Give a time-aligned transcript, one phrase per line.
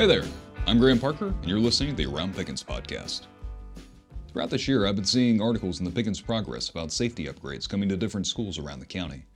[0.00, 0.24] Hey there,
[0.66, 3.26] I'm Graham Parker, and you're listening to the Around Pickens podcast.
[4.32, 7.86] Throughout this year, I've been seeing articles in the Pickens Progress about safety upgrades coming
[7.90, 9.26] to different schools around the county.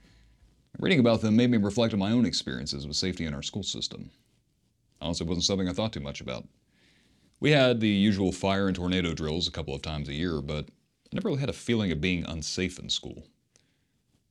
[0.79, 3.61] Reading about them made me reflect on my own experiences with safety in our school
[3.61, 4.09] system.
[4.99, 6.47] Honestly, it wasn't something I thought too much about.
[7.39, 10.65] We had the usual fire and tornado drills a couple of times a year, but
[10.65, 13.27] I never really had a feeling of being unsafe in school.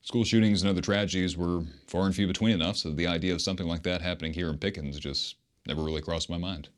[0.02, 3.40] School shootings and other tragedies were far and few between enough, so the idea of
[3.40, 6.68] something like that happening here in Pickens just never really crossed my mind.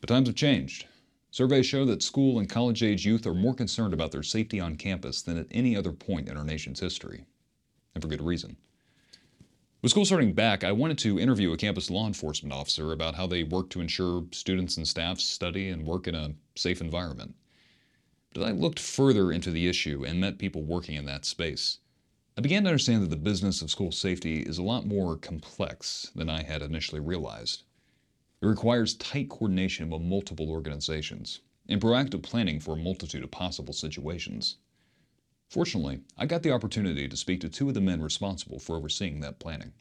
[0.00, 0.86] But times have changed.
[1.30, 4.76] Surveys show that school and college age youth are more concerned about their safety on
[4.76, 7.24] campus than at any other point in our nation's history.
[7.94, 8.56] And for good reason.
[9.82, 13.26] With school starting back, I wanted to interview a campus law enforcement officer about how
[13.26, 17.34] they work to ensure students and staff study and work in a safe environment.
[18.32, 21.78] But I looked further into the issue and met people working in that space,
[22.36, 26.10] I began to understand that the business of school safety is a lot more complex
[26.16, 27.62] than I had initially realized.
[28.42, 33.72] It requires tight coordination with multiple organizations and proactive planning for a multitude of possible
[33.72, 34.56] situations.
[35.48, 39.20] Fortunately, I got the opportunity to speak to two of the men responsible for overseeing
[39.20, 39.72] that planning.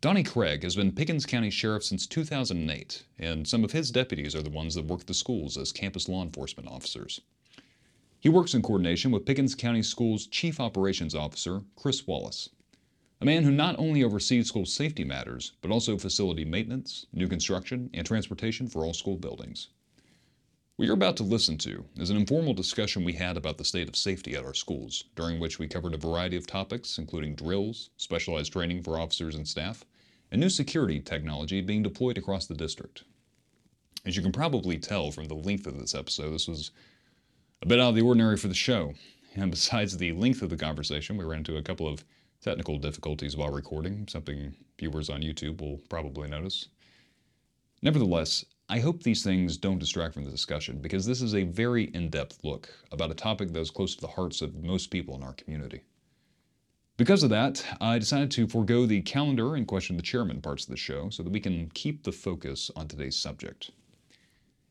[0.00, 4.42] Donnie Craig has been Pickens County Sheriff since 2008, and some of his deputies are
[4.42, 7.20] the ones that work the schools as campus law enforcement officers.
[8.24, 12.48] He works in coordination with Pickens County Schools Chief Operations Officer Chris Wallace,
[13.20, 17.90] a man who not only oversees school safety matters, but also facility maintenance, new construction,
[17.92, 19.68] and transportation for all school buildings.
[20.76, 23.88] What you're about to listen to is an informal discussion we had about the state
[23.88, 27.90] of safety at our schools, during which we covered a variety of topics, including drills,
[27.98, 29.84] specialized training for officers and staff,
[30.32, 33.04] and new security technology being deployed across the district.
[34.06, 36.70] As you can probably tell from the length of this episode, this was
[37.64, 38.92] a bit out of the ordinary for the show.
[39.36, 42.04] And besides the length of the conversation, we ran into a couple of
[42.42, 46.68] technical difficulties while recording, something viewers on YouTube will probably notice.
[47.80, 51.84] Nevertheless, I hope these things don't distract from the discussion because this is a very
[51.94, 55.16] in depth look about a topic that is close to the hearts of most people
[55.16, 55.80] in our community.
[56.98, 60.70] Because of that, I decided to forego the calendar and question the chairman parts of
[60.70, 63.70] the show so that we can keep the focus on today's subject.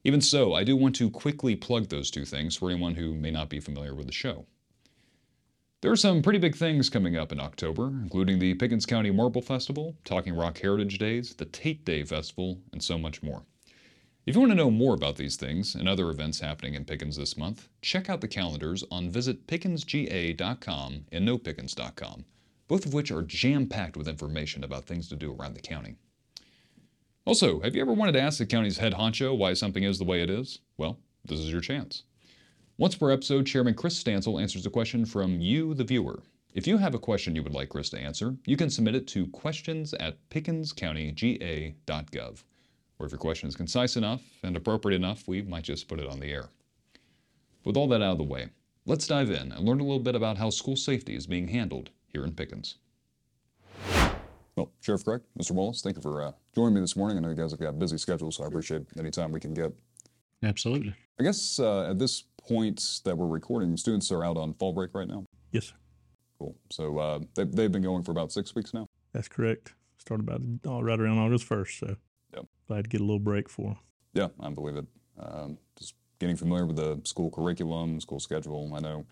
[0.04, 3.32] Even so, I do want to quickly plug those two things for anyone who may
[3.32, 4.46] not be familiar with the show.
[5.82, 9.42] There are some pretty big things coming up in October, including the Pickens County Marble
[9.42, 13.44] Festival, Talking Rock Heritage Days, the Tate Day Festival, and so much more.
[14.26, 17.18] If you want to know more about these things and other events happening in Pickens
[17.18, 22.26] this month, check out the calendars on visitpickensga.com and nopickens.com,
[22.70, 25.98] both of which are jam packed with information about things to do around the county.
[27.26, 30.04] Also, have you ever wanted to ask the county's head honcho why something is the
[30.04, 30.60] way it is?
[30.78, 32.04] Well, this is your chance.
[32.78, 36.22] Once per episode, Chairman Chris Stancil answers a question from you, the viewer.
[36.54, 39.08] If you have a question you would like Chris to answer, you can submit it
[39.08, 42.44] to questions at pickenscountyga.gov.
[43.00, 46.10] Or if your question is concise enough and appropriate enough, we might just put it
[46.10, 46.50] on the air.
[47.64, 48.50] With all that out of the way,
[48.86, 51.90] let's dive in and learn a little bit about how school safety is being handled
[52.06, 52.76] here in Pickens.
[54.56, 55.52] Well, Sheriff Craig, Mr.
[55.52, 57.18] Wallace, thank you for uh, joining me this morning.
[57.18, 59.54] I know you guys have got busy schedules, so I appreciate any time we can
[59.54, 59.72] get.
[60.44, 60.94] Absolutely.
[61.20, 64.94] I guess uh, at this point that we're recording, students are out on fall break
[64.94, 65.26] right now.
[65.52, 65.74] Yes, sir.
[66.38, 66.56] Cool.
[66.72, 68.86] So uh, they, they've been going for about six weeks now.
[69.12, 69.74] That's correct.
[69.98, 71.96] Started about uh, right around August 1st, so
[72.36, 72.46] Yep.
[72.68, 73.78] glad to get a little break for 'em.
[74.14, 74.86] Yeah, I believe it.
[75.18, 78.72] Um, just getting familiar with the school curriculum, school schedule.
[78.76, 79.06] I know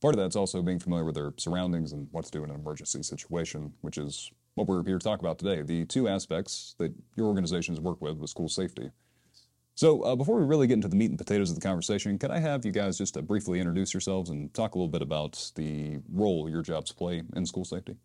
[0.00, 2.56] part of that's also being familiar with their surroundings and what to do in an
[2.56, 5.62] emergency situation, which is what we're here to talk about today.
[5.62, 8.90] The two aspects that your organizations work with with school safety.
[9.74, 12.30] So, uh, before we really get into the meat and potatoes of the conversation, could
[12.30, 15.50] I have you guys just uh, briefly introduce yourselves and talk a little bit about
[15.54, 17.96] the role your jobs play in school safety?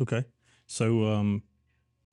[0.00, 0.24] Okay.
[0.66, 1.42] So, um,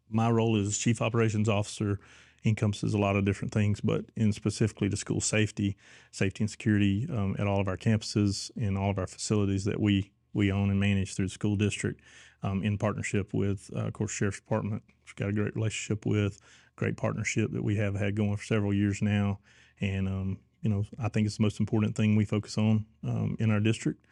[0.09, 1.99] my role as Chief Operations Officer
[2.45, 5.75] encompasses a lot of different things, but in specifically to school safety,
[6.11, 9.81] safety and security um, at all of our campuses and all of our facilities that
[9.81, 12.01] we we own and manage through the school district
[12.43, 16.39] um, in partnership with, uh, of course, Sheriff's Department, we've got a great relationship with,
[16.75, 19.39] great partnership that we have had going for several years now.
[19.81, 23.35] And, um, you know, I think it's the most important thing we focus on um,
[23.39, 24.05] in our district.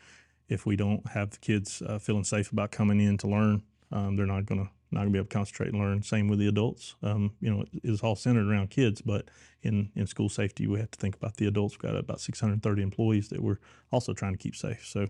[0.50, 4.15] If we don't have the kids uh, feeling safe about coming in to learn, um,
[4.15, 6.01] they're not going to not going to be able to concentrate and learn.
[6.01, 6.95] Same with the adults.
[7.03, 9.29] Um, you know, it- it's all centered around kids, but
[9.62, 11.75] in, in school safety, we have to think about the adults.
[11.75, 13.57] We've got about 630 employees that we're
[13.91, 14.85] also trying to keep safe.
[14.85, 15.07] So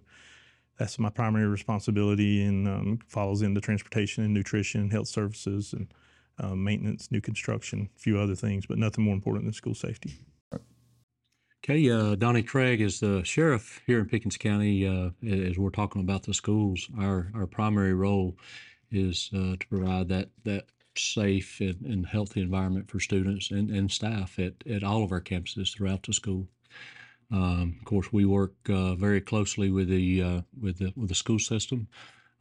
[0.77, 5.93] that's my primary responsibility and um, follows into transportation and nutrition, health services, and
[6.39, 10.19] uh, maintenance, new construction, a few other things, but nothing more important than school safety.
[11.63, 14.87] Okay, uh, Donnie Craig is the sheriff here in Pickens County.
[14.87, 18.37] Uh, as we're talking about the schools, our our primary role
[18.89, 23.91] is uh, to provide that that safe and, and healthy environment for students and, and
[23.91, 26.47] staff at, at all of our campuses throughout the school.
[27.31, 31.15] Um, of course, we work uh, very closely with the uh, with the with the
[31.15, 31.87] school system,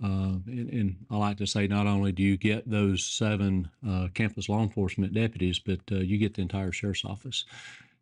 [0.03, 4.09] uh, and, and, I like to say not only do you get those seven uh,
[4.15, 7.45] campus law enforcement deputies, but uh, you get the entire sheriff's office.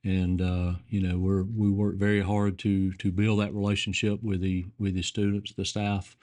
[0.02, 4.42] And uh, you know we're we work very hard to to build that relationship with
[4.42, 6.18] the with the students, the staff,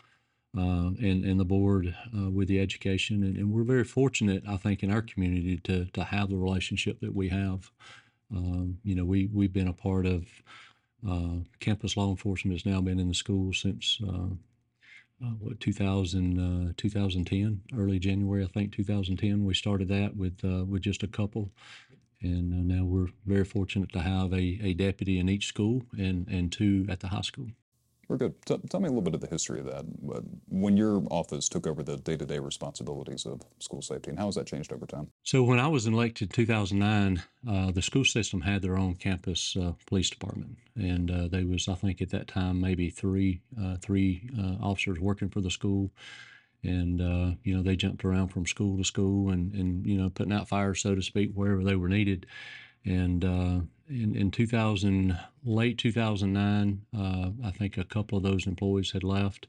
[0.54, 4.92] and and the board with the education, and, and, we're very fortunate, I think, in
[4.92, 7.72] our community to to have the relationship that we have.
[8.33, 10.25] Um, you know, we we've been a part of
[11.07, 14.30] uh, campus law enforcement has now been in the school since uh,
[15.24, 20.83] uh, what 2000 2010 early January I think 2010 we started that with uh, with
[20.83, 21.51] just a couple
[22.22, 26.27] and uh, now we're very fortunate to have a, a deputy in each school and
[26.27, 27.48] and two at the high school.
[28.12, 28.46] We're good.
[28.46, 29.86] T- tell me a little bit of the history of that.
[30.50, 34.25] When your office took over the day to day responsibilities of school safety, and how
[34.25, 35.08] has that changed over time?
[35.24, 39.56] So, when I was elected in 2009, uh, the school system had their own campus
[39.56, 43.78] uh, police department, and uh, there was, I think, at that time maybe three uh,
[43.78, 45.90] three uh, officers working for the school
[46.63, 50.10] and uh, you know they jumped around from school to school and and you know
[50.10, 52.28] putting out fires so to speak wherever they were needed
[52.86, 53.60] and uh,
[53.91, 59.47] in, in 2000, late 2009, uh, I think a couple of those employees had left.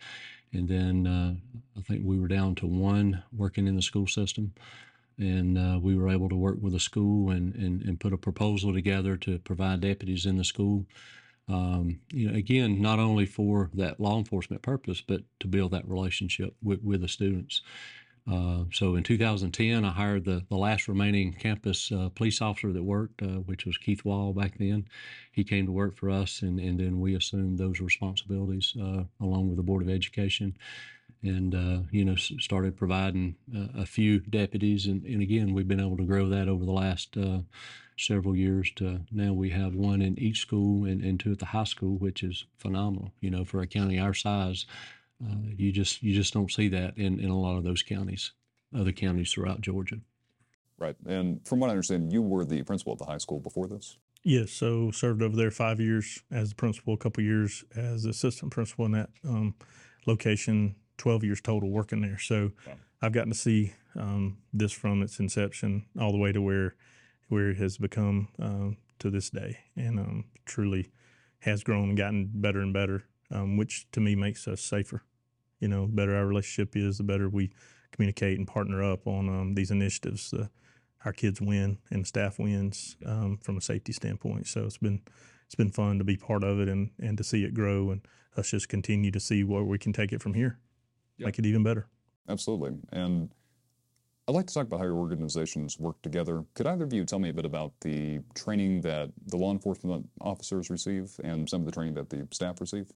[0.52, 1.34] And then uh,
[1.78, 4.52] I think we were down to one working in the school system.
[5.18, 8.18] And uh, we were able to work with the school and, and, and put a
[8.18, 10.84] proposal together to provide deputies in the school.
[11.48, 15.88] Um, you know, again, not only for that law enforcement purpose, but to build that
[15.88, 17.62] relationship with, with the students.
[18.30, 22.82] Uh, so in 2010, I hired the, the last remaining campus uh, police officer that
[22.82, 24.86] worked, uh, which was Keith Wall back then.
[25.32, 29.48] He came to work for us, and, and then we assumed those responsibilities uh, along
[29.48, 30.56] with the Board of Education.
[31.24, 33.36] And, uh, you know, started providing
[33.76, 34.86] a few deputies.
[34.86, 37.16] And, and again, we've been able to grow that over the last
[37.96, 41.46] several years to now we have one in each school and, and two at the
[41.46, 44.66] high school, which is phenomenal, you know, for a county our size.
[45.24, 48.32] Uh, you just you just don't see that in, in a lot of those counties,
[48.76, 49.96] other counties throughout Georgia.
[50.78, 53.68] Right, and from what I understand, you were the principal at the high school before
[53.68, 53.98] this.
[54.24, 58.52] Yes, so served over there five years as the principal, a couple years as assistant
[58.52, 59.54] principal in that um,
[60.06, 60.76] location.
[60.98, 62.18] Twelve years total working there.
[62.18, 62.74] So wow.
[63.00, 66.74] I've gotten to see um, this from its inception all the way to where
[67.28, 70.90] where it has become um, to this day, and um, truly
[71.40, 75.02] has grown and gotten better and better, um, which to me makes us safer
[75.62, 77.52] you know, the better our relationship is, the better we
[77.92, 80.34] communicate and partner up on um, these initiatives.
[81.04, 84.46] Our kids win and the staff wins um, from a safety standpoint.
[84.48, 85.00] So it's been
[85.46, 88.06] it's been fun to be part of it and and to see it grow and
[88.36, 90.58] us just continue to see where we can take it from here,
[91.18, 91.26] yep.
[91.26, 91.86] make it even better.
[92.28, 92.72] Absolutely.
[92.92, 93.30] And
[94.26, 96.44] I'd like to talk about how your organizations work together.
[96.54, 100.08] Could either of you tell me a bit about the training that the law enforcement
[100.20, 102.90] officers receive and some of the training that the staff receive?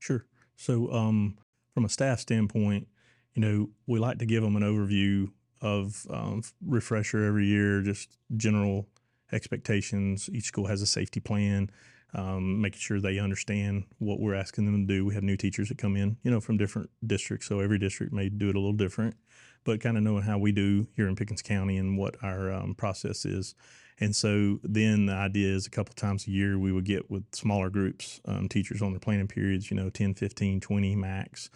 [0.00, 0.26] Sure.
[0.56, 1.38] So um,
[1.74, 2.88] from a staff standpoint,
[3.34, 5.30] you know, we like to give them an overview
[5.60, 8.88] of um, refresher every year, just general
[9.32, 10.28] expectations.
[10.32, 11.70] Each school has a safety plan,
[12.14, 15.04] um, making sure they understand what we're asking them to do.
[15.04, 18.12] We have new teachers that come in, you know, from different districts, so every district
[18.12, 19.16] may do it a little different,
[19.64, 22.74] but kind of knowing how we do here in Pickens County and what our um,
[22.74, 23.54] process is.
[24.02, 27.22] And so then the idea is a couple times a year we would get with
[27.32, 31.50] smaller groups, um, teachers on their planning periods, you know, 10, 15, 20 max,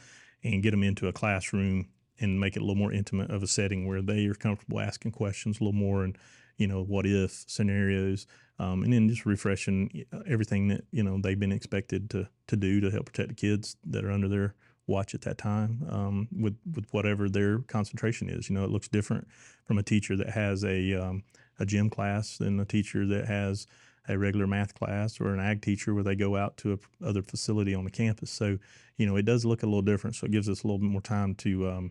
[0.44, 1.88] and get them into a classroom
[2.20, 5.10] and make it a little more intimate of a setting where they are comfortable asking
[5.10, 6.16] questions a little more and,
[6.56, 8.28] you know, what if scenarios.
[8.60, 12.56] Um, and then just refreshing uh, everything that, you know, they've been expected to, to
[12.56, 14.54] do to help protect the kids that are under their
[14.86, 18.48] watch at that time um, with, with whatever their concentration is.
[18.48, 19.26] You know, it looks different
[19.64, 21.24] from a teacher that has a, um,
[21.58, 23.66] a gym class than a teacher that has
[24.08, 27.22] a regular math class or an ag teacher where they go out to a other
[27.22, 28.30] facility on the campus.
[28.30, 28.58] So,
[28.96, 30.16] you know, it does look a little different.
[30.16, 31.90] So it gives us a little bit more time to um,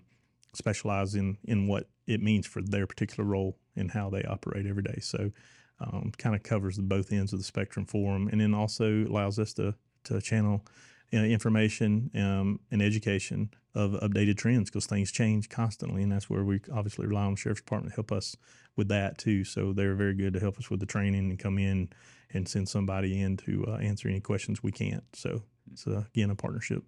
[0.54, 4.84] specialize in in what it means for their particular role and how they operate every
[4.84, 5.00] day.
[5.02, 5.32] So,
[5.80, 9.40] um, kind of covers both ends of the spectrum for them, and then also allows
[9.40, 10.66] us to to channel
[11.12, 16.30] you know, information um, and education of updated trends because things change constantly, and that's
[16.30, 18.36] where we obviously rely on the sheriff's department to help us
[18.76, 19.44] with that too.
[19.44, 21.90] So they're very good to help us with the training and come in
[22.34, 25.04] and send somebody in to uh, answer any questions we can't.
[25.14, 26.84] So it's uh, again a partnership.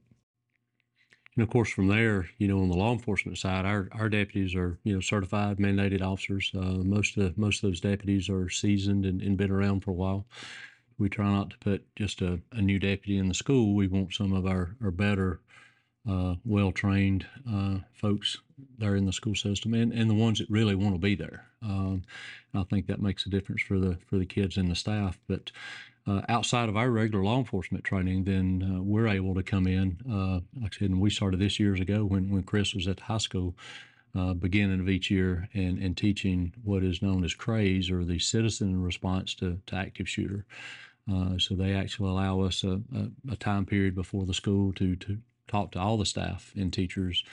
[1.36, 4.56] And of course, from there, you know, on the law enforcement side, our, our deputies
[4.56, 6.52] are you know certified mandated officers.
[6.56, 9.94] Uh, most of most of those deputies are seasoned and, and been around for a
[9.94, 10.26] while
[10.98, 13.76] we try not to put just a, a new deputy in the school.
[13.76, 15.42] We want some of our, our better
[16.10, 18.38] uh, well trained uh, folks
[18.78, 21.46] there in the school system, and, and the ones that really want to be there.
[21.62, 22.04] Um,
[22.54, 25.20] I think that makes a difference for the for the kids and the staff.
[25.28, 25.52] But
[26.08, 29.98] uh, outside of our regular law enforcement training, then uh, we're able to come in.
[30.10, 32.98] Uh, like I said, and we started this years ago when when Chris was at
[32.98, 33.56] the high school.
[34.16, 38.18] Uh, beginning of each year and, and teaching what is known as CRASE or the
[38.18, 40.44] citizen response to, to active shooter.
[41.12, 44.96] Uh, so they actually allow us a, a, a, time period before the school to,
[44.96, 47.24] to talk to all the staff and teachers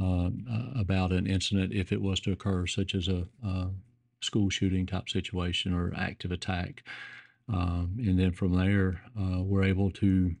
[0.00, 0.30] uh, uh
[0.74, 3.26] about an incident if it was to occur, such as a,
[4.20, 6.82] school shooting type situation or active attack.
[7.52, 10.34] Um, and then from there, uh, we're able to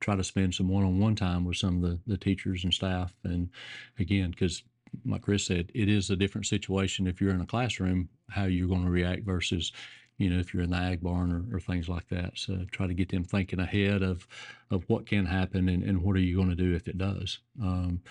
[0.00, 3.14] try to spend some one-on-one time with some of the, the teachers and staff.
[3.24, 3.50] And
[3.98, 4.62] again, because
[5.06, 8.68] like Chris said, it is a different situation if you're in a classroom, how you're
[8.68, 9.72] going to react versus,
[10.18, 12.32] you know, if you're in the ag barn or, or things like that.
[12.34, 14.26] So try to get them thinking ahead of,
[14.70, 17.38] of what can happen and, and what are you going to do if it does.
[17.62, 18.02] Um,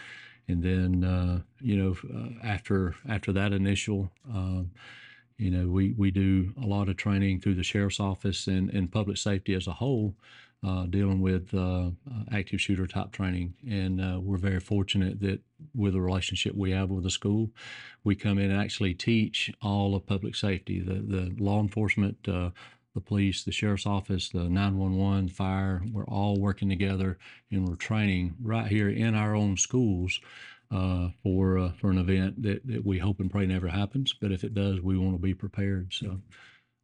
[0.47, 4.71] and then, uh, you know, uh, after after that initial, um,
[5.37, 8.91] you know, we, we do a lot of training through the sheriff's office and, and
[8.91, 10.15] public safety as a whole
[10.89, 11.91] dealing with uh, uh,
[12.31, 13.53] active shooter type training.
[13.69, 15.41] And uh, we're very fortunate that
[15.75, 17.51] with the relationship we have with the school,
[18.03, 22.49] we come in and actually teach all of public safety, the, the law enforcement, uh,
[22.93, 25.83] the police, the sheriff's office, the 911, fire.
[25.91, 27.17] We're all working together
[27.51, 30.19] and we're training right here in our own schools.
[30.69, 34.33] Uh, for uh, for an event that, that we hope and pray never happens, but
[34.33, 35.93] if it does, we want to be prepared.
[35.93, 36.19] So,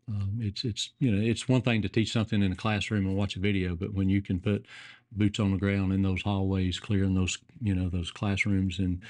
[0.08, 3.16] um, it's it's you know it's one thing to teach something in a classroom and
[3.16, 4.66] watch a video, but when you can put
[5.12, 9.02] boots on the ground in those hallways, clearing those you know those classrooms and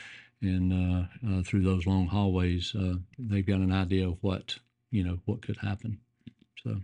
[0.41, 4.57] and uh, uh, through those long hallways, uh, they've got an idea of what
[4.91, 5.99] you know what could happen.
[6.63, 6.81] So.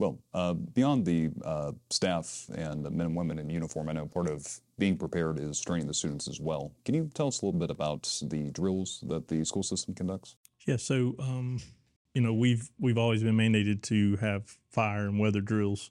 [0.00, 4.06] Well, uh, beyond the uh, staff and the men and women in uniform, I know
[4.06, 6.72] part of being prepared is training the students as well.
[6.84, 10.34] Can you tell us a little bit about the drills that the school system conducts?
[10.66, 11.60] Yeah, so um,
[12.14, 15.90] you know we've we've always been mandated to have fire and weather drills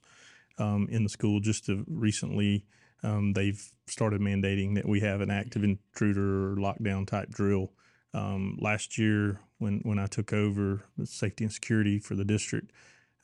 [0.58, 1.40] um, in the school.
[1.40, 2.66] Just to recently,
[3.04, 7.72] um, they've started mandating that we have an active intruder or lockdown type drill.
[8.14, 12.72] Um, last year, when when I took over the safety and security for the district,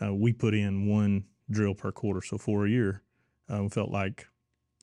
[0.02, 2.22] uh, we put in one drill per quarter.
[2.22, 3.02] So for a year,
[3.50, 4.28] we felt like,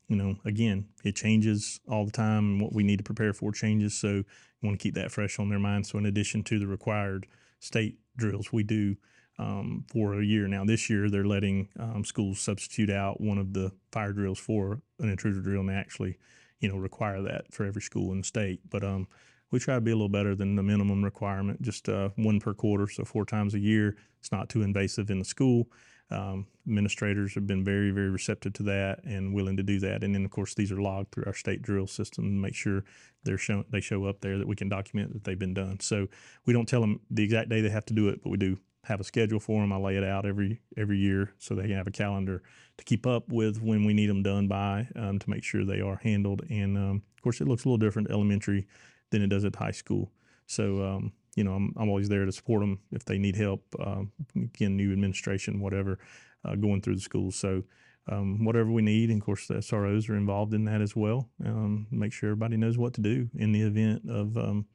[0.08, 3.52] you know, again, it changes all the time, and what we need to prepare for
[3.52, 3.94] changes.
[3.94, 4.25] So you
[4.62, 5.87] want to keep that fresh on their mind.
[5.87, 7.26] So in addition to the required
[7.60, 8.96] state drills we do
[9.38, 10.64] um, for a year now.
[10.64, 15.10] This year, they're letting um, schools substitute out one of the fire drills for an
[15.10, 16.18] intruder drill, and they actually,
[16.60, 18.60] you know, require that for every school in the state.
[18.70, 19.08] But um,
[19.50, 22.54] we try to be a little better than the minimum requirement, just uh, one per
[22.54, 23.96] quarter, so four times a year.
[24.20, 25.68] It's not too invasive in the school.
[26.10, 30.04] Um, administrators have been very, very receptive to that and willing to do that.
[30.04, 32.84] And then, of course, these are logged through our state drill system to make sure
[33.25, 35.80] they're show, they show up there that we can document that they've been done.
[35.80, 36.06] So
[36.44, 38.58] we don't tell them the exact day they have to do it, but we do
[38.84, 39.72] have a schedule for them.
[39.72, 42.42] I lay it out every every year so they can have a calendar
[42.78, 45.80] to keep up with when we need them done by um, to make sure they
[45.80, 46.42] are handled.
[46.48, 48.68] And um, of course, it looks a little different elementary
[49.10, 50.12] than it does at high school.
[50.46, 53.62] So um, you know, I'm, I'm always there to support them if they need help.
[53.78, 54.02] Uh,
[54.35, 55.99] again, new administration, whatever,
[56.45, 57.37] uh, going through the schools.
[57.37, 57.62] So
[58.11, 61.28] um, whatever we need, and of course the SROs are involved in that as well.
[61.45, 64.66] Um, make sure everybody knows what to do in the event of um,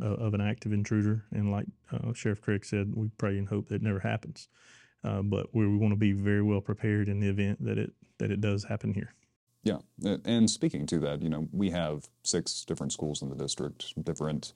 [0.00, 1.24] of an active intruder.
[1.32, 4.48] And like uh, Sheriff Craig said, we pray and hope that never happens.
[5.02, 7.92] Uh, but we, we want to be very well prepared in the event that it
[8.18, 9.14] that it does happen here.
[9.62, 9.78] Yeah,
[10.24, 14.52] and speaking to that, you know, we have six different schools in the district, different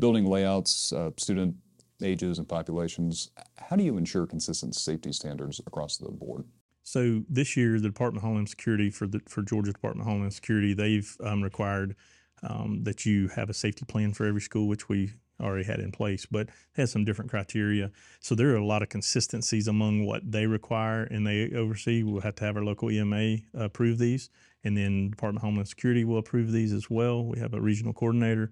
[0.00, 1.54] building layouts, uh, student
[2.02, 3.30] ages and populations.
[3.56, 6.44] How do you ensure consistent safety standards across the board?
[6.82, 10.32] So this year, the Department of Homeland Security for the for Georgia Department of Homeland
[10.32, 11.94] Security, they've um, required
[12.42, 15.92] um, that you have a safety plan for every school, which we already had in
[15.92, 17.90] place, but has some different criteria.
[18.20, 22.02] So there are a lot of consistencies among what they require and they oversee.
[22.02, 24.30] We'll have to have our local EMA approve these,
[24.64, 27.24] and then Department of Homeland Security will approve these as well.
[27.24, 28.50] We have a regional coordinator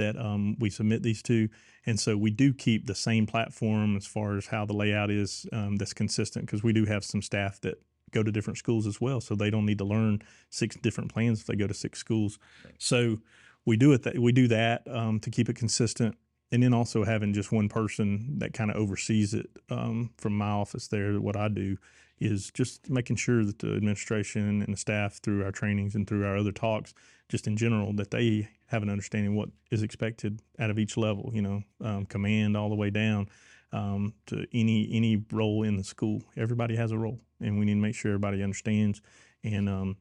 [0.00, 1.48] that um, we submit these to.
[1.86, 5.46] And so we do keep the same platform as far as how the layout is
[5.52, 7.80] um, that's consistent because we do have some staff that
[8.10, 9.20] go to different schools as well.
[9.20, 12.38] So they don't need to learn six different plans if they go to six schools.
[12.78, 13.18] So
[13.64, 16.16] we do it that we do that um, to keep it consistent.
[16.52, 20.48] And then also having just one person that kind of oversees it um, from my
[20.48, 21.76] office there, what I do
[22.20, 26.26] is just making sure that the administration and the staff through our trainings and through
[26.26, 26.94] our other talks,
[27.28, 31.30] just in general, that they have an understanding what is expected out of each level,
[31.32, 33.26] you know, um, command all the way down
[33.72, 36.22] um, to any any role in the school.
[36.36, 39.00] Everybody has a role, and we need to make sure everybody understands
[39.42, 39.96] and um,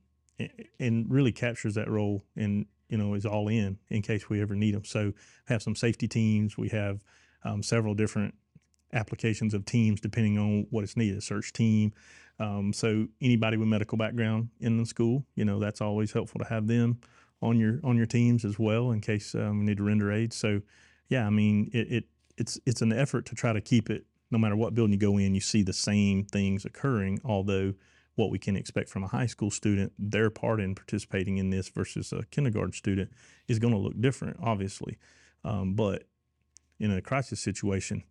[0.79, 4.55] and really captures that role and you know is all in in case we ever
[4.55, 4.85] need them.
[4.85, 5.13] So
[5.45, 6.57] have some safety teams.
[6.57, 7.03] We have
[7.43, 8.35] um, several different
[8.93, 11.21] applications of teams depending on what is needed.
[11.23, 11.93] Search team.
[12.39, 16.45] Um, so anybody with medical background in the school, you know, that's always helpful to
[16.45, 16.99] have them
[17.41, 20.33] on your on your teams as well in case um, we need to render aid.
[20.33, 20.61] So
[21.09, 22.03] yeah, I mean it, it
[22.37, 25.17] it's it's an effort to try to keep it no matter what building you go
[25.17, 27.73] in, you see the same things occurring, although
[28.15, 31.69] what we can expect from a high school student, their part in participating in this
[31.69, 33.09] versus a kindergarten student
[33.47, 34.97] is going to look different, obviously.
[35.43, 36.03] Um, but
[36.79, 38.03] in a crisis situation,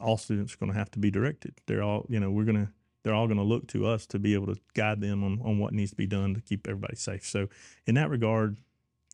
[0.00, 1.54] all students are going to have to be directed.
[1.66, 2.72] They're all, you know, we're going to,
[3.02, 5.58] they're all going to look to us to be able to guide them on, on
[5.58, 7.24] what needs to be done to keep everybody safe.
[7.24, 7.48] So,
[7.86, 8.58] in that regard,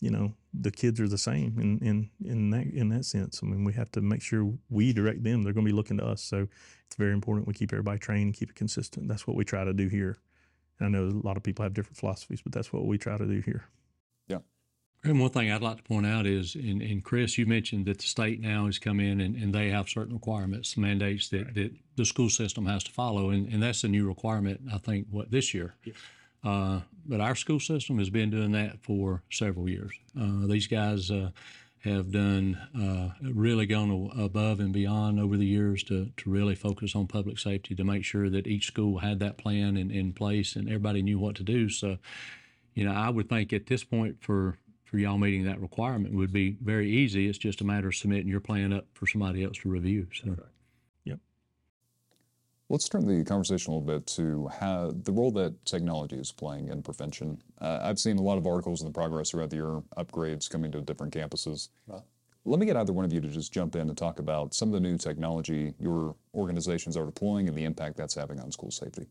[0.01, 3.41] you know, the kids are the same in, in, in that in that sense.
[3.43, 5.43] I mean, we have to make sure we direct them.
[5.43, 6.21] They're going to be looking to us.
[6.21, 6.49] So
[6.87, 9.09] it's very important we keep everybody trained keep it consistent.
[9.09, 10.19] That's what we try to do here.
[10.79, 13.17] And I know a lot of people have different philosophies, but that's what we try
[13.17, 13.65] to do here.
[14.27, 14.39] Yeah.
[15.05, 17.99] And one thing I'd like to point out is, and, and Chris, you mentioned that
[17.99, 21.55] the state now has come in and, and they have certain requirements, mandates that, right.
[21.55, 23.31] that the school system has to follow.
[23.31, 25.75] And, and that's a new requirement, I think, what, this year.
[25.85, 25.95] Yeah.
[26.45, 29.93] Uh, but our school system has been doing that for several years.
[30.19, 31.31] Uh, these guys uh,
[31.85, 36.95] have done uh, really gone above and beyond over the years to, to really focus
[36.95, 40.55] on public safety to make sure that each school had that plan in, in place
[40.55, 41.69] and everybody knew what to do.
[41.69, 41.99] So,
[42.75, 44.59] you know, I would think at this point for
[44.93, 47.27] for y'all meeting that requirement would be very easy.
[47.27, 50.07] It's just a matter of submitting your plan up for somebody else to review.
[50.13, 50.37] So.
[51.07, 51.19] Yep.
[52.69, 56.69] Let's turn the conversation a little bit to how the role that technology is playing
[56.69, 57.43] in prevention.
[57.59, 60.71] Uh, I've seen a lot of articles in the progress throughout the year, upgrades coming
[60.73, 61.71] to different campuses.
[62.45, 64.69] Let me get either one of you to just jump in and talk about some
[64.69, 68.71] of the new technology your organizations are deploying and the impact that's having on school
[68.71, 69.07] safety.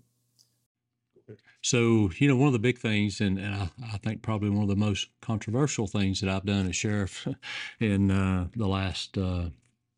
[1.62, 4.64] So, you know, one of the big things, and, and I, I, think probably one
[4.64, 7.28] of the most controversial things that I've done as sheriff
[7.80, 9.50] in uh, the last uh,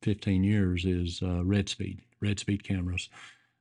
[0.01, 3.09] 15 years is uh, RedSpeed, red speed cameras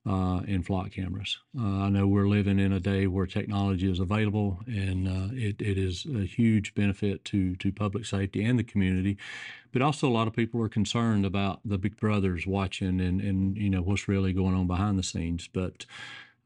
[0.05, 1.39] uh, and flock cameras.
[1.57, 5.63] Uh, I know we're living in a day where technology is available, and uh, it,
[5.63, 9.17] it is a huge benefit to to public safety and the community.
[9.73, 13.57] But also, a lot of people are concerned about the big brothers watching and and
[13.57, 15.49] you know what's really going on behind the scenes.
[15.53, 15.87] But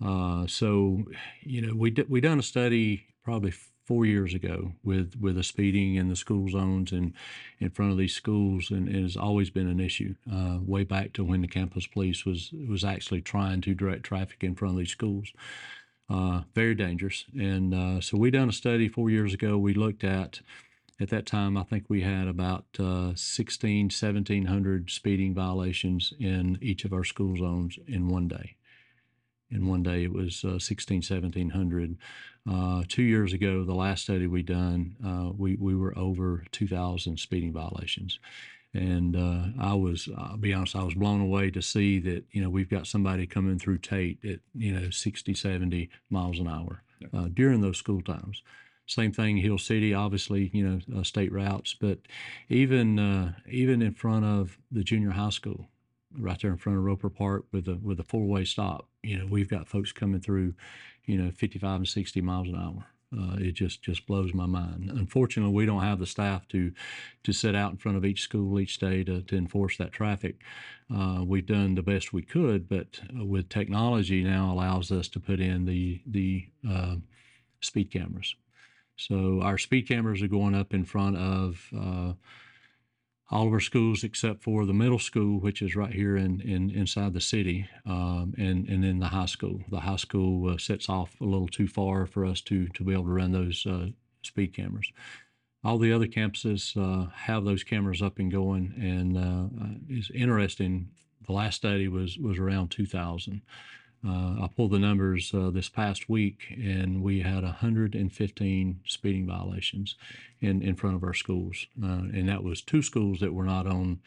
[0.04, 1.04] uh, so,
[1.42, 3.52] you know, we we done a study probably
[3.86, 7.14] four years ago with with the speeding in the school zones and
[7.60, 10.14] in front of these schools, and it has always been an issue.
[10.30, 14.42] Uh, way back to when the campus police was was actually trying to direct traffic
[14.42, 15.32] in front of these schools.
[16.08, 19.56] Uh, very dangerous, and uh, so we done a study four years ago.
[19.56, 20.40] We looked at
[20.98, 26.86] at that time, I think we had about uh, 16, 1700 speeding violations in each
[26.86, 28.56] of our school zones in one day
[29.50, 31.96] in one day it was uh, 16 1700
[32.50, 37.18] uh, two years ago the last study we done uh, we, we were over 2000
[37.18, 38.18] speeding violations.
[38.74, 42.42] And uh, i was i'll be honest i was blown away to see that you
[42.42, 46.82] know we've got somebody coming through tate at you know 60 70 miles an hour.
[47.12, 48.42] Uh, during those school times.
[48.86, 51.98] Same thing hill city obviously you know uh, state routes but
[52.48, 55.68] even even in front of the junior high school
[56.18, 58.88] right there in front of Roper Park with a with a four way stop.
[59.02, 60.54] You know, we've got folks coming through,
[61.04, 62.86] you know, 55 and 60 miles an hour.
[63.16, 64.90] Uh, it just just blows my mind.
[64.90, 66.72] Unfortunately, we don't have the staff to
[67.22, 70.42] to sit out in front of each school each day to, to enforce that traffic.
[70.94, 75.20] Uh, we've done the best we could, but uh, with technology now allows us to
[75.20, 76.96] put in the the uh,
[77.60, 78.34] speed cameras.
[78.96, 82.14] So our speed cameras are going up in front of uh,
[83.30, 86.70] all of our schools except for the middle school, which is right here in, in
[86.70, 89.60] inside the city, um, and and then the high school.
[89.70, 92.92] The high school uh, sets off a little too far for us to to be
[92.92, 93.88] able to run those uh,
[94.22, 94.92] speed cameras.
[95.64, 100.10] All the other campuses uh, have those cameras up and going, and uh, uh, it's
[100.10, 100.90] interesting.
[101.26, 103.42] The last study was was around 2,000.
[104.06, 109.96] Uh, I pulled the numbers uh, this past week, and we had 115 speeding violations
[110.40, 113.66] in, in front of our schools, uh, and that was two schools that were not
[113.66, 114.00] on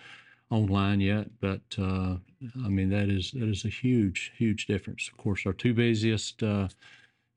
[0.50, 1.28] online yet.
[1.42, 2.16] But uh,
[2.64, 5.10] I mean, that is that is a huge, huge difference.
[5.12, 6.70] Of course, our two busiest, uh,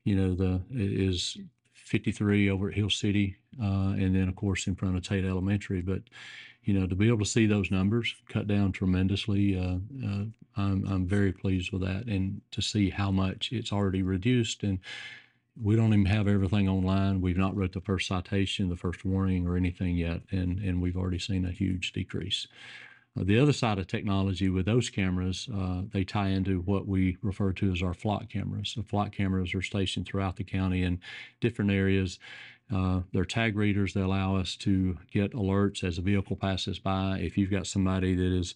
[0.05, 1.37] you know, the is
[1.73, 5.81] 53 over at Hill City, uh, and then of course in front of Tate Elementary.
[5.81, 6.03] But
[6.63, 10.85] you know, to be able to see those numbers cut down tremendously, uh, uh, I'm,
[10.87, 12.05] I'm very pleased with that.
[12.05, 14.63] And to see how much it's already reduced.
[14.63, 14.79] And
[15.61, 17.21] we don't even have everything online.
[17.21, 20.21] We've not wrote the first citation, the first warning, or anything yet.
[20.31, 22.47] And, and we've already seen a huge decrease.
[23.19, 27.17] Uh, the other side of technology with those cameras, uh, they tie into what we
[27.21, 28.69] refer to as our flock cameras.
[28.69, 30.99] So flock cameras are stationed throughout the county in
[31.39, 32.19] different areas.
[32.73, 33.93] Uh, they're tag readers.
[33.93, 37.19] that allow us to get alerts as a vehicle passes by.
[37.19, 38.55] If you've got somebody that is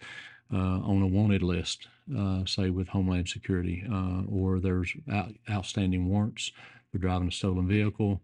[0.53, 6.07] uh, on a wanted list, uh, say with Homeland Security, uh, or there's out, outstanding
[6.07, 6.51] warrants
[6.91, 8.21] for driving a stolen vehicle,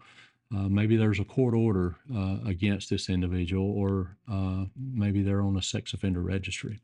[0.55, 4.15] uh, maybe there's a court order uh, against this individual, or
[4.77, 6.79] maybe they're on a sex offender registry.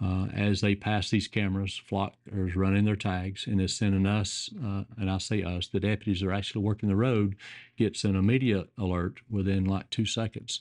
[0.00, 4.48] Uh, as they pass these cameras, Flock is running their tags and is sending us,
[4.64, 7.34] uh, and I say us, the deputies that are actually working the road,
[7.76, 10.60] gets an immediate alert within like two seconds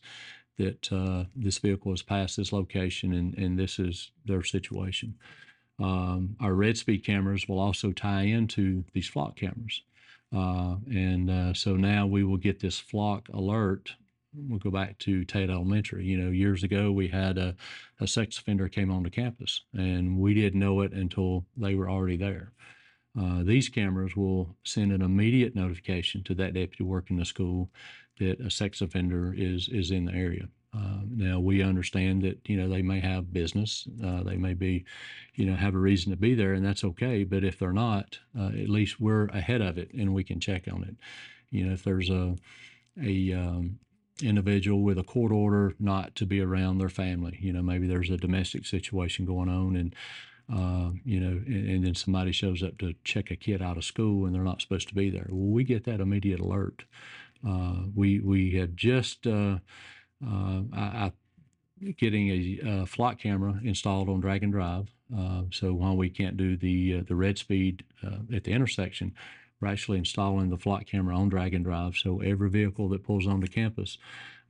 [0.58, 5.16] that uh, this vehicle has passed this location and, and this is their situation.
[5.80, 9.84] Um, our RedSpeed cameras will also tie into these flock cameras.
[10.36, 13.94] Uh, and uh, so now we will get this flock alert.
[14.38, 16.06] We'll go back to Tate Elementary.
[16.06, 17.56] You know, years ago we had a,
[18.00, 22.18] a sex offender came onto campus, and we didn't know it until they were already
[22.18, 22.52] there.
[23.20, 27.72] Uh, these cameras will send an immediate notification to that deputy working the school
[28.20, 30.48] that a sex offender is is in the area.
[30.74, 34.86] Uh, now we understand that you know they may have business, uh, they may be,
[35.34, 37.24] you know, have a reason to be there, and that's okay.
[37.24, 40.68] But if they're not, uh, at least we're ahead of it and we can check
[40.72, 40.96] on it.
[41.50, 42.36] You know, if there's a
[43.02, 43.80] a um,
[44.22, 48.10] individual with a court order not to be around their family, you know, maybe there's
[48.10, 49.96] a domestic situation going on, and
[50.52, 53.84] uh, you know, and, and, then somebody shows up to check a kid out of
[53.84, 55.28] school and they're not supposed to be there.
[55.30, 56.86] Well, we get that immediate alert.
[57.46, 59.58] Uh, we we have just uh,
[60.26, 61.12] uh, I, I
[61.98, 64.88] getting a, a, flock camera installed on Dragon Drive.
[65.16, 69.14] Uh, so while we can't do the uh, the RedSpeed uh, at the intersection,
[69.60, 71.96] we're actually installing the flock camera on Dragon Drive.
[71.96, 73.98] So every vehicle that pulls onto campus,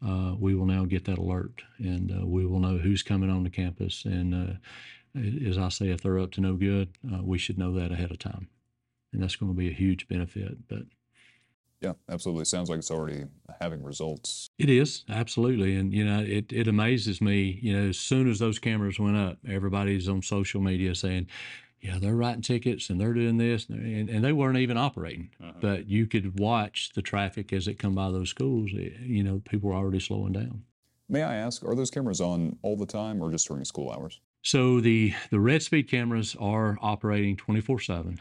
[0.05, 3.49] uh, we will now get that alert, and uh, we will know who's coming onto
[3.49, 4.05] campus.
[4.05, 4.59] And
[5.15, 6.89] as I say, if they're up to no good,
[7.23, 8.47] we should know that ahead of time,
[9.11, 10.67] and that's going to be a huge benefit.
[10.67, 10.83] But
[11.81, 12.45] yeah, absolutely.
[12.45, 13.25] Sounds like it's already
[13.61, 14.49] having results.
[14.57, 17.59] It is absolutely, and you know, it it amazes me.
[17.61, 21.27] You know, as soon as those cameras went up, everybody's on social media saying,
[21.81, 25.29] "Yeah, they're writing tickets and they're doing this," and, and they weren't even operating.
[25.41, 25.53] Uh-huh.
[25.59, 28.71] But you could watch the traffic as it come by those schools.
[28.73, 30.63] It, you know, people were already slowing down.
[31.09, 34.19] May I ask, are those cameras on all the time or just during school hours?
[34.41, 38.19] So the the RedSpeed cameras are operating 24 uh, 7,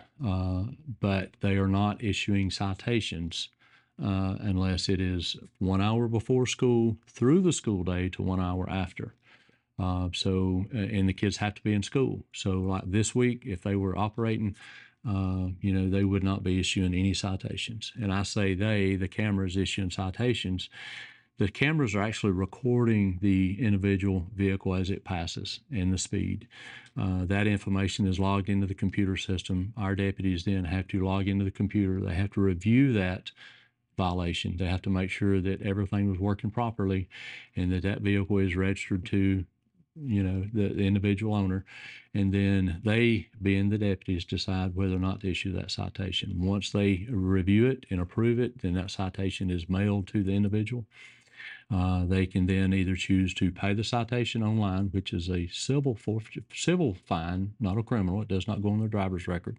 [1.01, 3.49] but they are not issuing citations
[4.03, 8.69] uh, unless it is one hour before school through the school day to one hour
[8.69, 9.15] after.
[9.79, 12.25] Uh, so, uh, and the kids have to be in school.
[12.33, 14.57] So, like this week, if they were operating,
[15.07, 17.93] uh, you know, they would not be issuing any citations.
[18.01, 20.71] And I say they, the cameras issuing citations
[21.39, 26.49] the cameras are actually recording the individual vehicle as it passes and the speed.
[26.99, 29.75] Uh, that information is logged into the computer system.
[29.77, 32.01] Our deputies then have to log into the computer.
[32.01, 33.33] They have to review that
[33.99, 34.57] violation.
[34.57, 37.09] They have to make sure that everything was working properly
[37.55, 39.45] and that that vehicle is registered to
[40.01, 41.65] you know the, the, individual owner
[42.15, 46.71] and then they being the deputies decide whether or not to issue that citation once
[46.71, 50.85] they review it and approve it then that citation is mailed to the individual
[51.71, 55.99] uh, they can then either choose to pay the citation online, which is a civil
[56.55, 58.23] civil fine, not a criminal.
[58.23, 59.59] It does not go on their driver's record,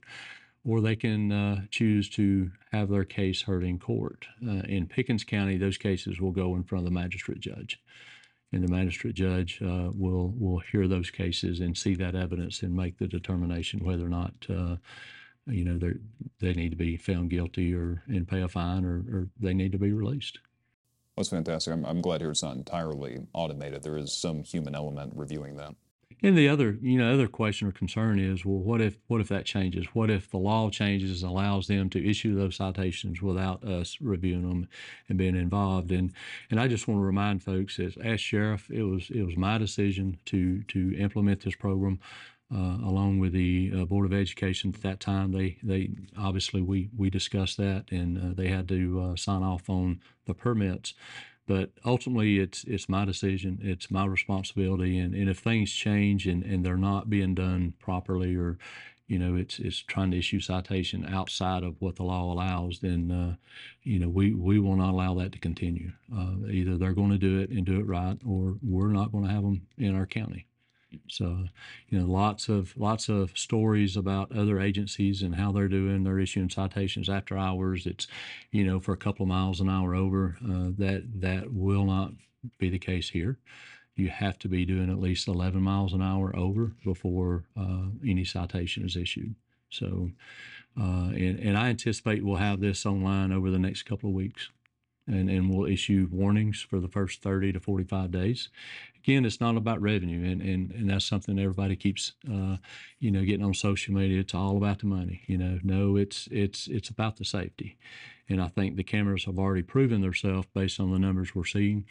[0.66, 4.28] or they can uh, choose to have their case heard in court.
[4.42, 7.82] Uh, in Pickens County, those cases will go in front of the magistrate judge,
[8.52, 12.74] and the magistrate judge uh, will will hear those cases and see that evidence and
[12.74, 14.76] make the determination whether or not uh,
[15.48, 15.94] you know they
[16.40, 19.72] they need to be found guilty or and pay a fine or, or they need
[19.72, 20.40] to be released.
[21.16, 21.74] That's fantastic.
[21.74, 23.82] I'm, I'm glad here it's not entirely automated.
[23.82, 25.74] There is some human element reviewing that.
[26.24, 29.28] And the other, you know, other question or concern is, well, what if, what if
[29.28, 29.86] that changes?
[29.94, 34.50] What if the law changes and allows them to issue those citations without us reviewing
[34.50, 34.68] them
[35.10, 35.92] and being involved?
[35.92, 36.12] And
[36.50, 39.60] and I just want to remind folks that as sheriff, it was it was my
[39.60, 42.00] decision to to implement this program
[42.54, 45.32] uh, along with the uh, Board of Education at that time.
[45.32, 49.70] They they obviously we we discussed that, and uh, they had to uh, sign off
[49.70, 50.94] on the permits.
[51.48, 53.60] But ultimately, it's it's my decision.
[53.62, 58.36] It's my responsibility, and, and if things change and, and they're not being done properly,
[58.36, 58.58] or
[59.08, 63.12] you know, it's it's trying to issue citation outside of what the law allows, then
[63.12, 63.36] uh,
[63.84, 65.94] you know we we will not allow that to continue.
[66.14, 69.24] Uh, either they're going to do it and do it right, or we're not going
[69.26, 70.47] to have them in our county.
[71.10, 71.46] So,
[71.90, 76.04] you know, lots of lots of stories about other agencies and how they're doing.
[76.04, 77.86] They're issuing citations after hours.
[77.86, 78.08] It's,
[78.52, 80.38] you know, for a couple of miles an hour over.
[80.44, 82.12] Uh, that that will not
[82.58, 83.38] be the case here.
[83.96, 88.24] you have to be doing at least 11 miles an hour over before uh, any
[88.24, 89.36] citation is issued.
[89.70, 90.12] So,
[90.80, 94.50] uh, and, and I anticipate we'll have this online over the next couple of weeks.
[95.08, 98.50] And, and we'll issue warnings for the first 30 to 45 days.
[98.98, 102.58] Again, it's not about revenue, and, and, and that's something everybody keeps, uh,
[103.00, 104.20] you know, getting on social media.
[104.20, 105.60] It's all about the money, you know.
[105.64, 107.78] No, it's it's it's about the safety,
[108.28, 111.86] and I think the cameras have already proven themselves based on the numbers we're seeing.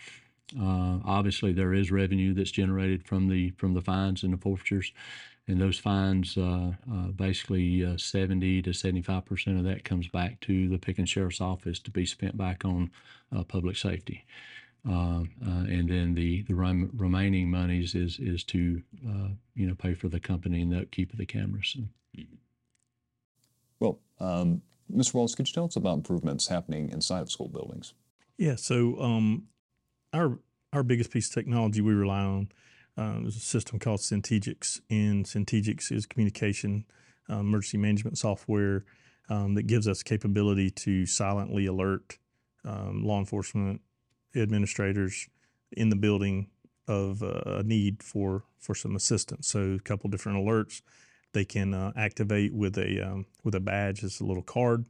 [0.61, 4.93] Uh, obviously, there is revenue that's generated from the from the fines and the forfeitures,
[5.49, 10.41] and those fines, uh, uh, basically uh, 70 to 75 percent of that comes back
[10.41, 12.91] to the Pickens Sheriff's Office to be spent back on
[13.35, 14.25] uh, public safety.
[14.89, 18.83] Uh, and then the the rem- remaining monies is is to
[19.55, 21.77] you know pay for the company and the upkeep of the cameras.
[23.81, 25.15] Well, um, Mr.
[25.15, 27.95] Wallace, could you tell us about improvements happening inside of school buildings?
[28.39, 29.49] Yeah, so um,
[30.13, 30.39] our
[30.73, 32.49] our biggest piece of technology we rely on
[32.99, 36.85] uh, is a system called Centegix, and Centegix is communication
[37.31, 38.85] uh, emergency management software
[39.29, 42.19] um, that gives us capability to silently alert
[42.65, 43.81] um, law enforcement
[44.35, 45.29] administrators
[45.73, 46.49] in the building
[46.89, 49.49] of uh, a need for for some assistance.
[49.49, 50.83] So a couple different alerts
[51.33, 54.03] they can uh, activate with a um, with a badge.
[54.03, 54.85] It's a little card.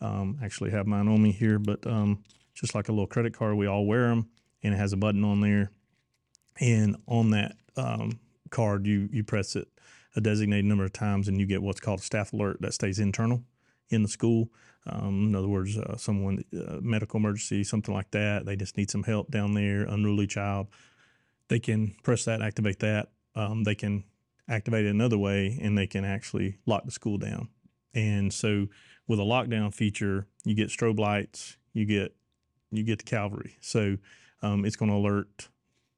[0.00, 3.56] Um, actually have mine on me here, but um, just like a little credit card,
[3.56, 4.30] we all wear them
[4.62, 5.72] and it has a button on there.
[6.58, 9.68] And on that um, card, you you press it
[10.16, 12.98] a designated number of times, and you get what's called a staff alert that stays
[12.98, 13.42] internal
[13.88, 14.50] in the school.
[14.86, 18.46] Um, in other words, uh, someone uh, medical emergency, something like that.
[18.46, 20.68] They just need some help down there, unruly child.
[21.48, 23.10] They can press that, activate that.
[23.34, 24.04] Um, they can
[24.48, 27.48] activate it another way, and they can actually lock the school down.
[27.94, 28.68] And so,
[29.06, 32.14] with a lockdown feature, you get strobe lights, you get
[32.70, 33.56] you get the cavalry.
[33.60, 33.96] So
[34.42, 35.48] um, it's going to alert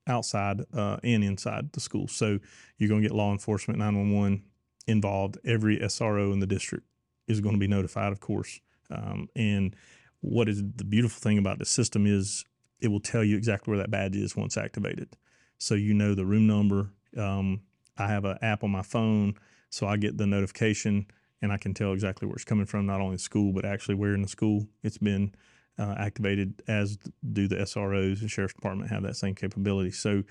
[0.07, 2.09] outside uh, and inside the school.
[2.09, 2.39] So
[2.79, 4.43] you're going to get law enforcement, 911
[4.87, 5.39] involved.
[5.45, 6.87] Every SRO in the district
[7.29, 8.61] is going to be notified, of course.
[8.91, 9.77] Um, and
[10.21, 12.45] what is the beautiful thing about the system is
[12.81, 15.17] it will tell you exactly where that badge is once activated.
[15.59, 16.91] So you know the room number.
[17.17, 17.63] Um,
[17.97, 19.35] I have an app on my phone,
[19.71, 21.07] so I get the notification
[21.41, 24.15] and I can tell exactly where it's coming from, not only school, but actually where
[24.15, 25.35] in the school it's been
[25.79, 26.99] uh, activated, as
[27.33, 29.91] do the SROs and Sheriff's Department have that same capability.
[29.91, 30.23] So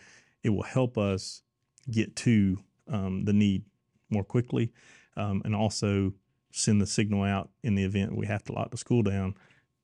[0.44, 1.42] it will help us
[1.90, 2.58] get to
[2.92, 3.64] um, the need
[4.10, 4.72] more quickly
[5.18, 6.14] um, and also
[6.52, 9.36] send the signal out in the event we have to lock the school down.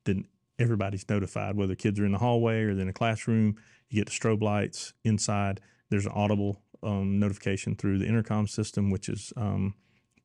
[0.04, 0.26] Then
[0.60, 3.56] everybody's notified, whether kids are in the hallway or in a classroom.
[3.90, 5.62] You get the strobe lights inside.
[5.90, 9.76] There's an audible um, notification through the intercom system, which is um,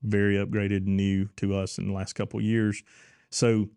[0.03, 2.83] very upgraded and new to us in the last couple of years.
[3.31, 3.69] So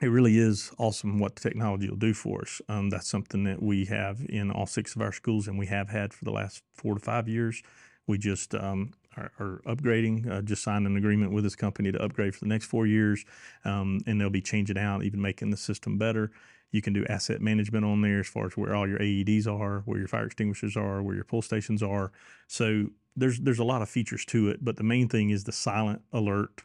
[0.00, 2.62] it really is awesome what the technology will do for us.
[2.68, 5.90] Um, that's something that we have in all six of our schools, and we have
[5.90, 7.62] had for the last four to five years.
[8.06, 10.30] We just um, are, are, upgrading.
[10.30, 13.24] Uh, just signed an agreement with this company to upgrade for the next four years,
[13.64, 16.30] um, and they'll be changing out, even making the system better.
[16.72, 19.80] You can do asset management on there as far as where all your AEDs are,
[19.84, 22.12] where your fire extinguishers are, where your pull stations are.
[22.46, 22.86] So
[23.16, 26.02] there's there's a lot of features to it, but the main thing is the silent
[26.12, 26.62] alert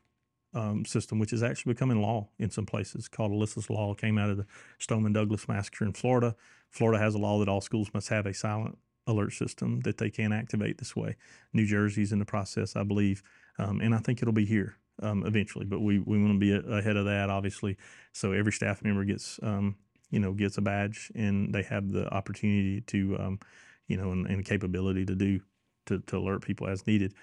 [0.55, 3.93] um, system, which is actually becoming law in some places, called Alyssa's Law.
[3.93, 4.45] Came out of the
[4.79, 6.35] Stoneman Douglas massacre in Florida.
[6.71, 10.09] Florida has a law that all schools must have a silent alert system that they
[10.09, 11.15] can activate this way.
[11.53, 13.21] New Jersey's in the process, I believe,
[13.59, 15.65] um, and I think it'll be here um, eventually.
[15.65, 17.77] But we, we want to be a, ahead of that, obviously.
[18.13, 19.75] So every staff member gets um,
[20.09, 23.39] you know gets a badge, and they have the opportunity to um,
[23.87, 25.41] you know and, and capability to do
[25.87, 27.13] to, to alert people as needed.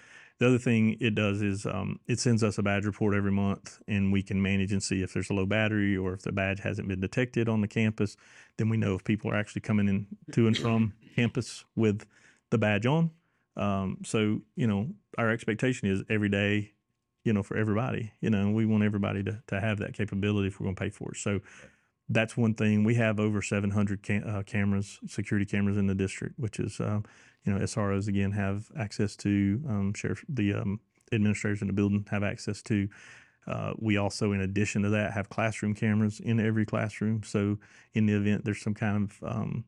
[0.42, 3.78] The other thing it does is um, it sends us a badge report every month,
[3.86, 6.58] and we can manage and see if there's a low battery or if the badge
[6.58, 8.16] hasn't been detected on the campus.
[8.56, 12.06] Then we know if people are actually coming in to and from campus with
[12.50, 13.12] the badge on.
[13.56, 16.72] Um, so you know, our expectation is every day,
[17.22, 18.10] you know, for everybody.
[18.20, 20.90] You know, we want everybody to to have that capability if we're going to pay
[20.90, 21.18] for it.
[21.18, 21.38] So
[22.08, 22.82] that's one thing.
[22.82, 27.04] We have over 700 cam- uh, cameras, security cameras in the district, which is um,
[27.44, 30.80] you know, SROs again have access to um, sheriff, the um,
[31.12, 32.88] administrators in the building have access to.
[33.46, 37.22] Uh, we also, in addition to that, have classroom cameras in every classroom.
[37.24, 37.58] So,
[37.92, 39.64] in the event there's some kind of, um,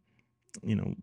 [0.62, 0.94] you know,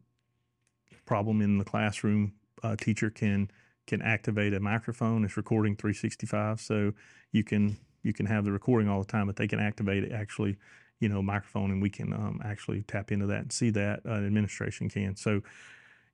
[1.06, 3.52] problem in the classroom, a teacher can
[3.88, 5.26] can activate a microphone.
[5.26, 6.94] It's recording 365, so
[7.34, 10.14] you can you can have the recording all the time, but they can activate it
[10.14, 10.58] actually,
[11.00, 14.02] you know, microphone, and we can um, actually tap into that and see that.
[14.06, 15.18] Uh, administration can.
[15.18, 15.42] So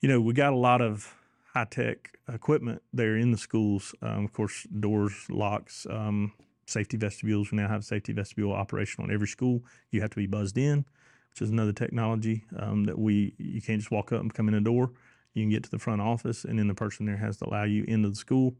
[0.01, 1.13] you know, we got a lot of
[1.53, 3.95] high tech equipment there in the schools.
[4.01, 6.33] Um, of course, doors, locks, um,
[6.65, 7.51] safety vestibules.
[7.51, 9.63] We now have safety vestibule operational in every school.
[9.91, 10.85] You have to be buzzed in,
[11.31, 14.53] which is another technology um, that we you can't just walk up and come in
[14.53, 14.91] a door.
[15.33, 17.63] you can get to the front office, and then the person there has to allow
[17.63, 18.55] you into the school.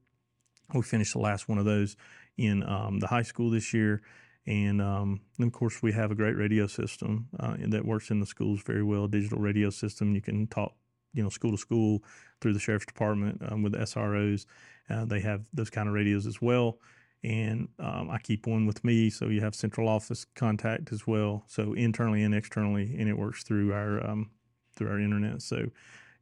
[0.73, 1.95] We finished the last one of those
[2.37, 4.01] in um, the high school this year.
[4.45, 8.19] And, um, and of course, we have a great radio system uh, that works in
[8.19, 9.07] the schools very well.
[9.07, 10.15] Digital radio system.
[10.15, 10.73] You can talk,
[11.13, 12.03] you know, school to school
[12.41, 14.45] through the sheriff's department um, with the SROs.
[14.89, 16.79] Uh, they have those kind of radios as well.
[17.23, 21.43] And um, I keep one with me, so you have central office contact as well.
[21.47, 24.29] So internally and externally, and it works through our um,
[24.75, 25.41] through our internet.
[25.41, 25.69] So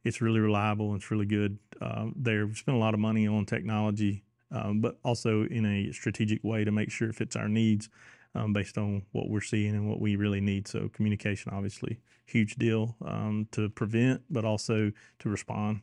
[0.04, 1.58] it's really reliable and it's really good.
[1.80, 5.92] Uh, there, we spent a lot of money on technology, um, but also in a
[5.92, 7.90] strategic way to make sure it fits our needs
[8.36, 10.68] um, based on what we're seeing and what we really need.
[10.68, 15.80] So communication, obviously, huge deal um, to prevent, but also to respond.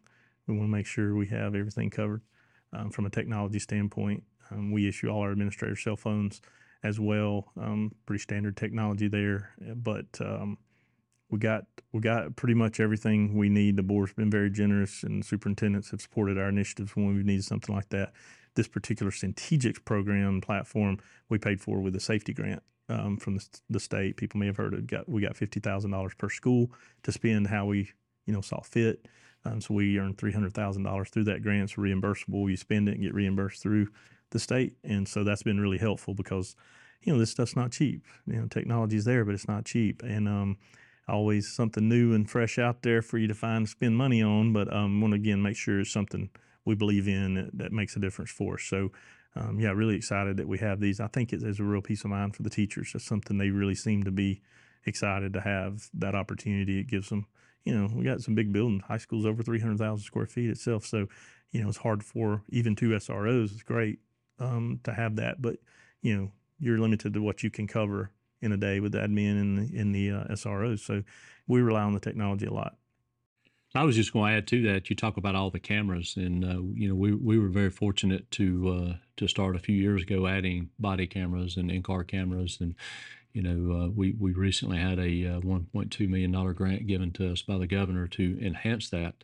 [0.47, 2.21] We want to make sure we have everything covered
[2.71, 4.23] um, from a technology standpoint.
[4.51, 6.41] Um, we issue all our administrator cell phones
[6.83, 7.51] as well.
[7.59, 10.57] Um, pretty standard technology there, but um,
[11.29, 13.77] we got we got pretty much everything we need.
[13.77, 17.73] The board's been very generous, and superintendents have supported our initiatives when we needed something
[17.73, 18.11] like that
[18.55, 23.45] this particular Centegix program platform we paid for with a safety grant um, from the,
[23.69, 24.17] the, state.
[24.17, 24.87] People may have heard it.
[24.87, 26.71] Got we got fifty thousand dollars per school
[27.03, 27.91] to spend how we
[28.25, 29.07] you know saw fit.
[29.45, 31.63] Um, so we earned three hundred thousand dollars through that grant.
[31.63, 32.49] It's reimbursable.
[32.49, 33.87] You spend it and get reimbursed through
[34.31, 36.55] the state, and so that's been really helpful because
[37.01, 38.05] you know this stuff's not cheap.
[38.25, 40.57] You know technology's there, but it's not cheap, and um,
[41.07, 44.53] always something new and fresh out there for you to find spend money on.
[44.53, 46.29] But um, want to again make sure it's something
[46.65, 48.63] we believe in that, that makes a difference for us.
[48.63, 48.91] So,
[49.35, 50.99] um, yeah, really excited that we have these.
[50.99, 52.91] I think it's, it's a real peace of mind for the teachers.
[52.93, 54.41] It's something they really seem to be
[54.85, 56.79] excited to have that opportunity.
[56.79, 57.25] It gives them,
[57.63, 58.83] you know, we got some big buildings.
[58.87, 60.85] High school's over 300,000 square feet itself.
[60.85, 61.07] So,
[61.51, 63.53] you know, it's hard for even two SROs.
[63.53, 63.99] It's great
[64.39, 65.57] um, to have that, but,
[66.01, 69.39] you know, you're limited to what you can cover in a day with the admin
[69.39, 70.79] and the, in the uh, SROs.
[70.79, 71.03] So
[71.47, 72.75] we rely on the technology a lot.
[73.75, 74.89] I was just going to add to that.
[74.89, 78.29] You talk about all the cameras, and uh, you know we we were very fortunate
[78.31, 82.59] to uh, to start a few years ago adding body cameras and in car cameras,
[82.61, 82.75] and
[83.33, 87.31] you know uh, we we recently had a uh, 1.2 million dollar grant given to
[87.31, 89.23] us by the governor to enhance that,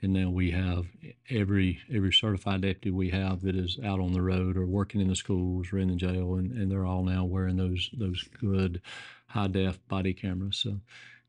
[0.00, 0.86] and now we have
[1.28, 5.08] every every certified deputy we have that is out on the road or working in
[5.08, 8.80] the schools or in the jail, and, and they're all now wearing those those good
[9.26, 10.56] high def body cameras.
[10.56, 10.78] So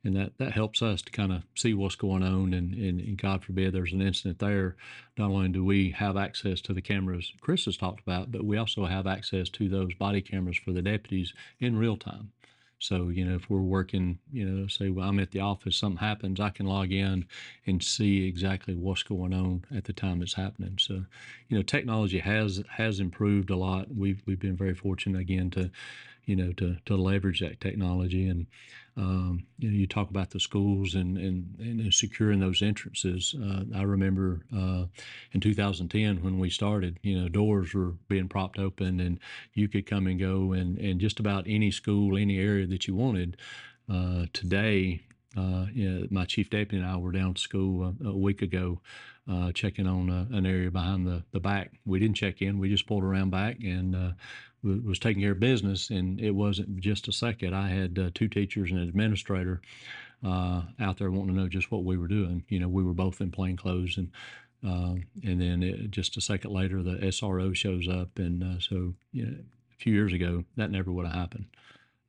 [0.03, 3.17] and that that helps us to kind of see what's going on and, and, and,
[3.17, 4.75] god forbid there's an incident there.
[5.17, 8.57] Not only do we have access to the cameras chris has talked about but we
[8.57, 12.31] also have access to those body cameras for the deputies in real time.
[12.79, 15.97] So you know if we're working you know say well, i'm at the office something
[15.97, 17.25] happens i can log in
[17.67, 20.77] and see exactly what's going on at the time it's happening.
[20.79, 21.05] So
[21.49, 23.93] you know technology has has improved a lot.
[23.93, 25.71] We've we've been very fortunate again to
[26.25, 28.27] you know, to, to leverage that technology.
[28.27, 28.47] And,
[28.97, 33.35] um, you know, you talk about the schools and, and, and securing those entrances.
[33.41, 34.85] Uh, I remember uh,
[35.31, 39.19] in 2010 when we started, you know, doors were being propped open and
[39.53, 42.95] you could come and go and, and just about any school, any area that you
[42.95, 43.37] wanted.
[43.91, 45.01] Uh, today,
[45.37, 45.65] uh,
[46.09, 48.81] my chief deputy and I were down to school a, a week ago,
[49.29, 51.71] uh, checking on uh, an area behind the, the back.
[51.85, 54.11] We didn't check in; we just pulled around back and uh,
[54.63, 57.55] was taking care of business, and it wasn't just a second.
[57.55, 59.61] I had uh, two teachers and an administrator
[60.25, 62.43] uh, out there wanting to know just what we were doing.
[62.49, 64.11] You know, we were both in plain clothes, and
[64.65, 68.93] uh, and then it, just a second later, the SRO shows up, and uh, so
[69.13, 71.45] you know, a few years ago, that never would have happened.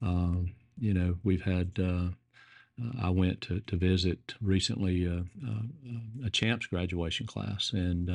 [0.03, 1.79] Um, you know, we've had.
[1.79, 2.09] Uh,
[2.99, 8.09] I went to, to visit recently a champs graduation class, and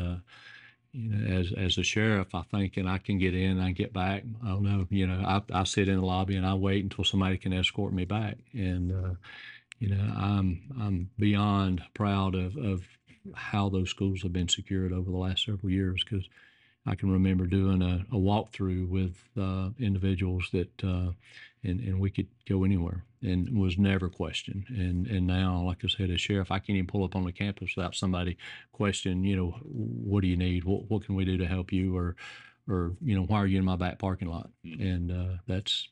[0.96, 3.94] you know, as as a sheriff, I think, and I can get in, I get
[3.94, 4.24] back.
[4.44, 7.04] I don't know, you know, I, I sit in the lobby and I wait until
[7.04, 9.14] somebody can escort me back, and uh,
[9.80, 12.84] you know, I'm I'm beyond proud of of
[13.34, 16.28] how those schools have been secured over the last several years because
[16.86, 21.12] I can remember doing a, a walkthrough with uh, individuals that, uh,
[21.64, 24.66] and, and we could go anywhere and was never questioned.
[24.70, 27.32] And and now, like I said, as sheriff, I can't even pull up on the
[27.32, 28.38] campus without somebody
[28.72, 30.64] question, you know, what do you need?
[30.64, 31.96] What, what can we do to help you?
[31.98, 32.16] Or,
[32.68, 34.50] or, you know, why are you in my back parking lot?
[34.66, 34.82] Mm-hmm.
[34.82, 35.90] And uh, that's,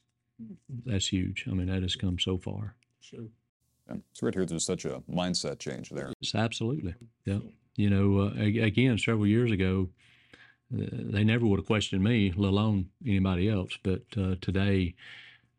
[0.85, 1.45] that's huge.
[1.49, 2.75] I mean, that has come so far.
[3.01, 3.27] Sure.
[3.89, 3.97] Yeah.
[4.11, 4.45] It's right here.
[4.45, 6.13] There's such a mindset change there.
[6.21, 6.95] It's absolutely.
[7.25, 7.39] Yeah.
[7.75, 9.89] You know, uh, again, several years ago,
[10.71, 13.77] they never would have questioned me, let alone anybody else.
[13.83, 14.95] But uh, today,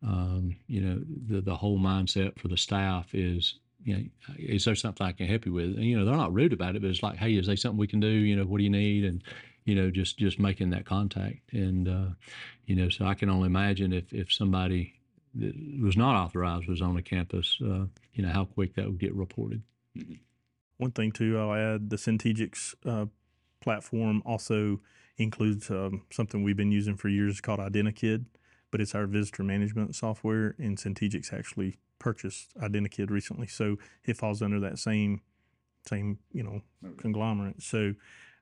[0.07, 4.05] um, you know, the the whole mindset for the staff is, you know,
[4.39, 5.77] is there something I can help you with?
[5.77, 7.79] And you know, they're not rude about it, but it's like, hey, is there something
[7.79, 8.09] we can do?
[8.09, 9.05] You know, what do you need?
[9.05, 9.23] And
[9.65, 11.53] you know, just just making that contact.
[11.53, 12.15] And uh,
[12.67, 14.95] you know, so I can only imagine if if somebody
[15.37, 18.99] that was not authorized was on the campus, uh, you know, how quick that would
[18.99, 19.63] get reported.
[20.77, 23.07] one thing too, I'll add the Centegix uh,
[23.61, 24.81] platform also
[25.17, 28.27] includes um, something we've been using for years called Identikid,
[28.75, 34.43] but it's our visitor management software, and Centegix actually purchased Identikid recently, so it falls
[34.43, 35.21] under that same
[35.87, 36.97] same you know Okay.
[36.97, 37.63] conglomerate.
[37.63, 37.95] So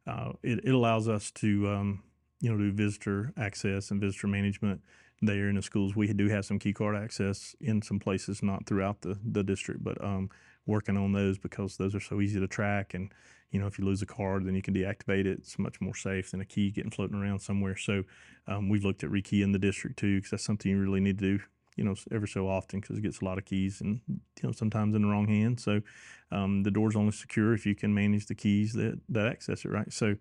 [0.06, 2.02] uh, it, it allows us to um,
[2.40, 4.80] you know do visitor access and visitor management
[5.20, 5.94] there in the schools.
[5.94, 9.84] We do have some key card access in some places, not throughout the the district,
[9.84, 10.30] but um,
[10.66, 12.94] working on those because those are so easy to track.
[12.94, 13.12] And
[13.50, 15.38] you know, if you lose a card, then you can deactivate it.
[15.38, 17.76] It's much more safe than a key getting floating around somewhere.
[17.76, 18.02] So
[18.46, 21.38] um, we've looked at rekeying the district too, because that's something you really need to
[21.38, 21.44] do.
[21.76, 24.52] You know, ever so often because it gets a lot of keys and you know
[24.52, 25.64] sometimes in the wrong hands.
[25.64, 25.80] So
[26.30, 29.70] um, the door's only secure if you can manage the keys that that access it,
[29.70, 29.90] right?
[29.90, 30.16] So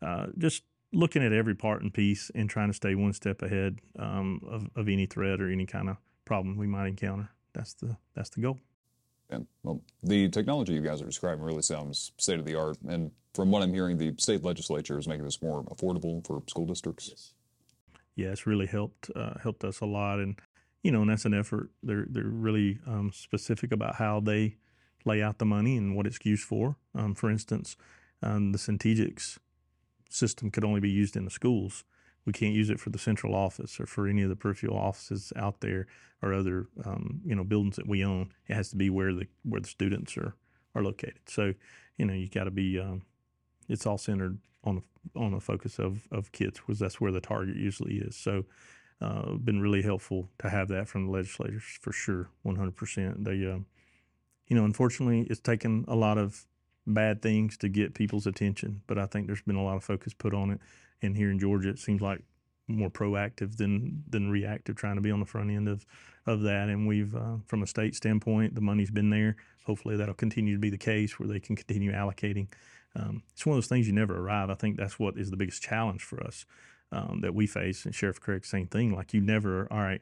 [0.00, 0.62] uh, just
[0.94, 4.68] looking at every part and piece and trying to stay one step ahead um, of,
[4.76, 7.28] of any threat or any kind of problem we might encounter.
[7.52, 8.58] That's the that's the goal.
[9.34, 12.78] And well, the technology you guys are describing really sounds state of the art.
[12.88, 16.66] And from what I'm hearing, the state legislature is making this more affordable for school
[16.66, 17.08] districts.
[17.08, 17.32] Yes.
[18.16, 20.38] Yeah, it's really helped uh, helped us a lot, and
[20.84, 21.70] you know, and that's an effort.
[21.82, 24.56] They're they're really um, specific about how they
[25.04, 26.76] lay out the money and what it's used for.
[26.94, 27.76] Um, for instance,
[28.22, 29.38] um, the Centegix
[30.08, 31.84] system could only be used in the schools.
[32.26, 35.32] We can't use it for the central office or for any of the peripheral offices
[35.36, 35.86] out there
[36.22, 38.32] or other um, you know buildings that we own.
[38.48, 40.34] It has to be where the where the students are
[40.74, 41.20] are located.
[41.28, 41.54] So
[41.96, 42.78] you know you got to be.
[42.78, 43.02] Um,
[43.68, 44.82] it's all centered on
[45.14, 48.16] on the focus of of kids because that's where the target usually is.
[48.16, 48.44] So.
[49.00, 53.24] Uh, been really helpful to have that from the legislators for sure, 100%.
[53.24, 53.66] They, um,
[54.46, 56.46] you know, unfortunately, it's taken a lot of
[56.86, 60.14] bad things to get people's attention, but I think there's been a lot of focus
[60.14, 60.60] put on it.
[61.04, 62.20] And here in Georgia, it seems like
[62.66, 65.84] more proactive than than reactive, trying to be on the front end of
[66.26, 66.68] of that.
[66.68, 69.36] And we've, uh, from a state standpoint, the money's been there.
[69.66, 72.48] Hopefully, that'll continue to be the case where they can continue allocating.
[72.96, 74.50] Um, it's one of those things you never arrive.
[74.50, 76.46] I think that's what is the biggest challenge for us
[76.92, 77.84] um, that we face.
[77.84, 78.94] And Sheriff Craig, same thing.
[78.94, 80.00] Like you never, all right,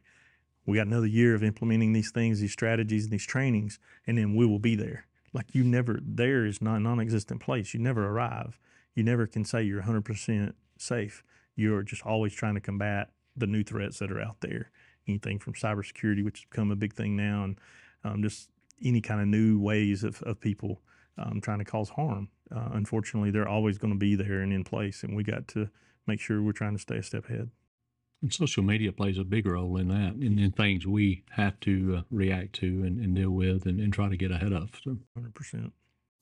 [0.67, 4.35] we got another year of implementing these things, these strategies, and these trainings, and then
[4.37, 5.07] we will be there.
[5.33, 7.73] Like you never, there is not a non-existent place.
[7.73, 8.59] You never arrive.
[8.95, 10.53] You never can say you're 100%
[10.83, 11.23] safe.
[11.57, 14.71] You're just always trying to combat the new threats that are out there.
[15.09, 17.59] Anything from cybersecurity, which has become a big thing now, and
[18.05, 18.49] um, just
[18.85, 20.81] any kind of new ways of, of people
[21.19, 22.29] um, trying to cause harm.
[22.55, 25.69] Uh, unfortunately, they're always going to be there and in place, and we got to
[26.07, 27.51] make sure we're trying to stay a step ahead.
[28.21, 31.97] And social media plays a big role in that, in, in things we have to
[31.99, 34.71] uh, react to and, and deal with and, and try to get ahead of.
[34.85, 34.99] So.
[35.19, 35.73] 100%.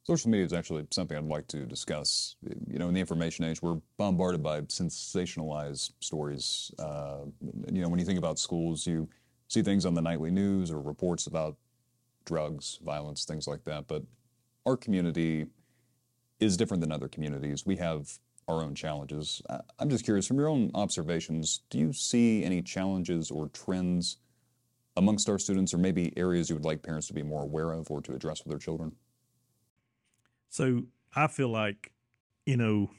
[0.05, 2.37] Social media is actually something I'd like to discuss.
[2.67, 6.71] You know, in the information age, we're bombarded by sensationalized stories.
[6.79, 7.27] Uh,
[7.71, 9.09] you know, when you think about schools, you
[9.49, 11.57] see things on the nightly news or reports about
[12.25, 13.89] drugs, violence, things like that.
[13.89, 14.03] But
[14.65, 15.47] our community
[16.41, 17.67] is different than other communities.
[17.67, 19.43] We have our own challenges.
[19.79, 24.17] I'm just curious, from your own observations, do you see any challenges or trends
[24.97, 27.91] amongst our students, or maybe areas you would like parents to be more aware of
[27.91, 28.97] or to address with their children?
[30.51, 30.83] So
[31.15, 31.93] I feel like,
[32.45, 32.91] you know,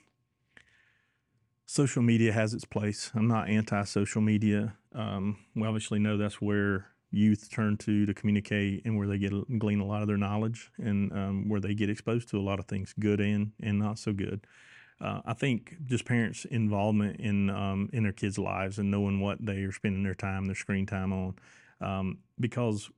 [1.65, 3.11] social media has its place.
[3.13, 4.75] I'm not anti social media.
[4.95, 9.33] Um, we obviously know that's where youth turn to to communicate and where they get
[9.59, 12.57] glean a lot of their knowledge and um, where they get exposed to a lot
[12.57, 14.47] of things, good and, and not so good.
[15.01, 19.45] Uh, I think just parents' involvement in um, in their kids' lives and knowing what
[19.45, 21.35] they are spending their time, their screen time on,
[21.81, 22.89] um, because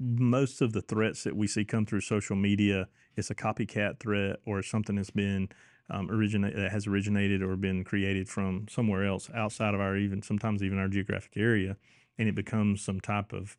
[0.00, 4.36] most of the threats that we see come through social media is a copycat threat
[4.46, 5.48] or something that's been
[5.90, 10.62] um, that has originated or been created from somewhere else outside of our even sometimes
[10.62, 11.76] even our geographic area,
[12.16, 13.56] and it becomes some type of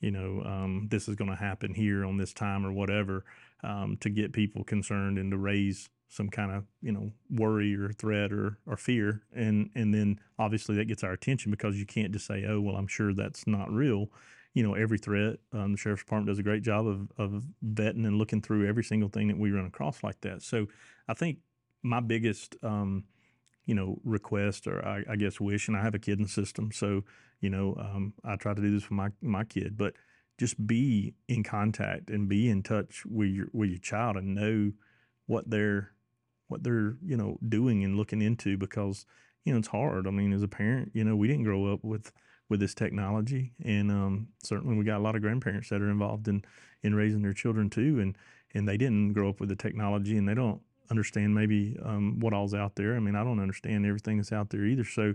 [0.00, 3.24] you know um, this is going to happen here on this time or whatever
[3.64, 7.92] um, to get people concerned and to raise some kind of you know worry or
[7.92, 9.22] threat or or fear.
[9.34, 12.76] And and then obviously that gets our attention because you can't just say oh well
[12.76, 14.08] I'm sure that's not real
[14.54, 18.06] you know every threat um, the sheriff's department does a great job of, of vetting
[18.06, 20.66] and looking through every single thing that we run across like that so
[21.08, 21.38] I think
[21.82, 23.04] my biggest um,
[23.66, 26.28] you know request or I, I guess wish and I have a kid in the
[26.28, 27.02] system so
[27.40, 29.94] you know um, I try to do this for my my kid but
[30.38, 34.72] just be in contact and be in touch with your with your child and know
[35.26, 35.92] what they're
[36.48, 39.06] what they're you know doing and looking into because
[39.44, 40.06] you know it's hard.
[40.06, 42.12] I mean, as a parent, you know we didn't grow up with
[42.52, 46.28] with this technology, and um, certainly we got a lot of grandparents that are involved
[46.28, 46.44] in
[46.82, 48.16] in raising their children too, and
[48.54, 52.34] and they didn't grow up with the technology, and they don't understand maybe um, what
[52.34, 52.94] all's out there.
[52.94, 54.84] I mean, I don't understand everything that's out there either.
[54.84, 55.14] So,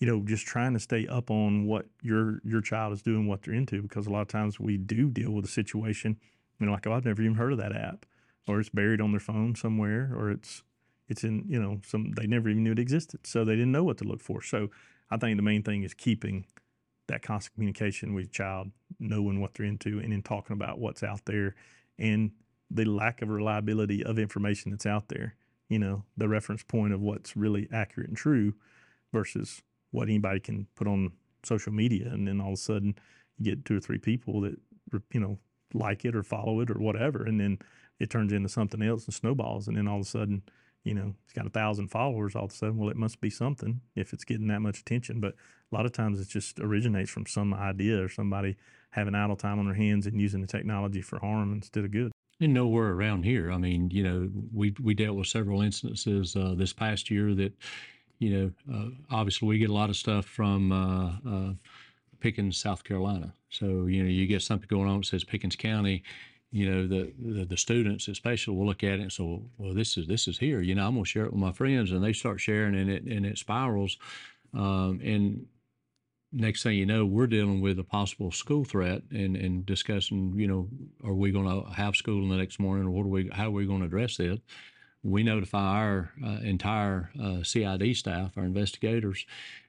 [0.00, 3.42] you know, just trying to stay up on what your your child is doing, what
[3.42, 6.16] they're into, because a lot of times we do deal with a situation,
[6.58, 8.06] you know, like oh, I've never even heard of that app.
[8.48, 10.62] or it's buried on their phone somewhere, or it's
[11.08, 13.84] it's in you know some they never even knew it existed, so they didn't know
[13.84, 14.42] what to look for.
[14.42, 14.70] So
[15.10, 16.46] I think the main thing is keeping
[17.08, 21.02] that constant communication with your child, knowing what they're into, and then talking about what's
[21.02, 21.54] out there
[21.98, 22.30] and
[22.70, 25.34] the lack of reliability of information that's out there.
[25.68, 28.54] You know, the reference point of what's really accurate and true
[29.12, 32.94] versus what anybody can put on social media, and then all of a sudden
[33.38, 34.56] you get two or three people that
[35.12, 35.38] you know
[35.74, 37.58] like it or follow it or whatever, and then
[37.98, 40.42] it turns into something else and snowballs, and then all of a sudden
[40.84, 42.78] you know, it's got a thousand followers all of a sudden.
[42.78, 45.20] Well, it must be something if it's getting that much attention.
[45.20, 45.34] But
[45.70, 48.56] a lot of times it just originates from some idea or somebody
[48.90, 52.12] having idle time on their hands and using the technology for harm instead of good.
[52.40, 53.50] And nowhere around here.
[53.50, 57.52] I mean, you know, we we dealt with several instances uh, this past year that,
[58.18, 61.52] you know, uh, obviously we get a lot of stuff from uh, uh
[62.20, 63.32] Pickens, South Carolina.
[63.50, 66.02] So you know, you get something going on that says Pickens County,
[66.50, 69.96] you know the, the, the students especially will look at it and say well this
[69.96, 72.02] is this is here you know i'm going to share it with my friends and
[72.02, 73.98] they start sharing and it and it spirals
[74.54, 75.46] um, and
[76.32, 80.46] next thing you know we're dealing with a possible school threat and and discussing you
[80.46, 80.68] know
[81.04, 83.46] are we going to have school in the next morning or what are we how
[83.46, 84.40] are we going to address it
[85.02, 89.24] we notify our uh, entire uh, CID staff, our investigators,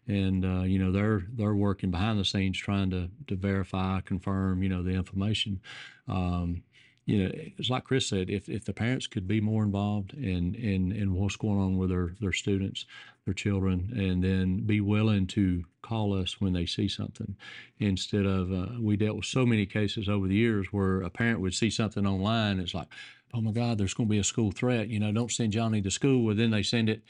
[0.07, 4.63] and uh, you know they're they're working behind the scenes trying to to verify, confirm,
[4.63, 5.61] you know, the information.
[6.07, 6.63] Um,
[7.09, 10.53] you know, it's like Chris said, if, if the parents could be more involved in,
[10.53, 12.85] in, in what's going on with their, their students,
[13.25, 17.35] their children, and then be willing to call us when they see something
[17.79, 21.41] instead of, uh, we dealt with so many cases over the years where a parent
[21.41, 22.59] would see something online.
[22.59, 22.89] It's like,
[23.33, 24.89] oh my God, there's going to be a school threat.
[24.89, 26.23] You know, don't send Johnny to school.
[26.23, 27.01] Well, then they send it,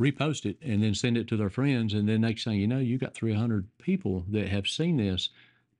[0.00, 1.92] repost it, and then send it to their friends.
[1.92, 5.28] And then next thing you know, you got 300 people that have seen this.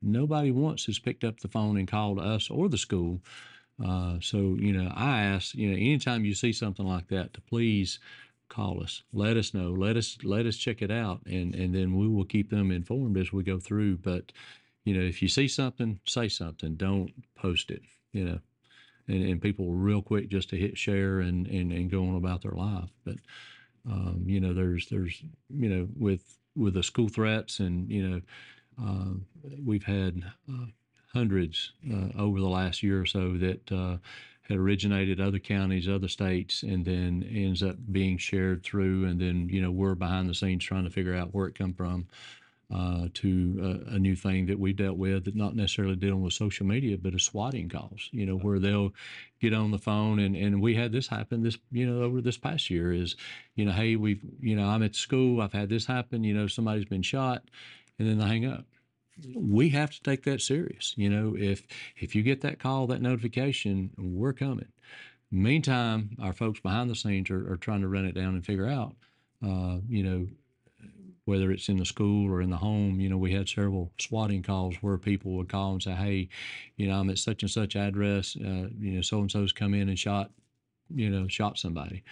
[0.03, 3.23] Nobody once has picked up the phone and called us or the school
[3.83, 7.41] uh, so, you know, I ask, you know, anytime you see something like that, to
[7.41, 7.99] please
[8.49, 11.97] call us, let us know, let us let us check it out, and and then
[11.97, 13.97] we will keep them informed as we go through.
[13.97, 14.31] But,
[14.85, 16.77] you know, if you see something, say something.
[16.77, 17.83] Don't post it.
[18.13, 18.39] You know,
[19.09, 22.43] and, and people real quick just to hit share and and, and go on about
[22.43, 22.91] their life.
[23.05, 23.17] But,
[23.91, 25.21] um, you know, there's there's
[25.51, 28.21] you know with with the school threats and you know.
[28.77, 29.15] Uh,
[29.65, 30.21] we've had
[30.53, 30.67] uh,
[31.15, 33.97] hundreds uh, over the last year or so that uh,
[34.49, 39.07] had originated other counties, other states, and then ends up being shared through.
[39.07, 41.73] And then you know we're behind the scenes trying to figure out where it come
[41.73, 42.07] from.
[42.75, 46.33] Uh, to a, a, new thing that we dealt with, that not necessarily dealing with
[46.33, 48.09] social media, but a swatting calls.
[48.11, 48.95] You know, where they'll
[49.39, 52.39] get on the phone, and and we had this happen this you know over this
[52.39, 53.17] past year is,
[53.55, 56.25] you know, hey, we've you know I'm at school, I've had this happen.
[56.25, 57.43] You know, somebody's been shot,
[57.99, 58.65] and then they hang up
[59.35, 60.95] we have to take that serious.
[60.97, 64.69] You know, if if you get that call, that notification, we're coming.
[65.31, 68.69] Meantime, our folks behind the scenes are, are trying to run it down and figure
[68.69, 68.95] out,
[69.45, 70.29] uh, you know,
[71.25, 73.01] whether it's in the school or in the home.
[73.01, 76.29] You know, we had several swatting calls where people would call and say, "Hey,
[76.77, 78.37] you know, I'm at such and such address.
[78.37, 80.31] Uh, you know, so and so's come in and shot,
[80.95, 82.03] you know, shot somebody."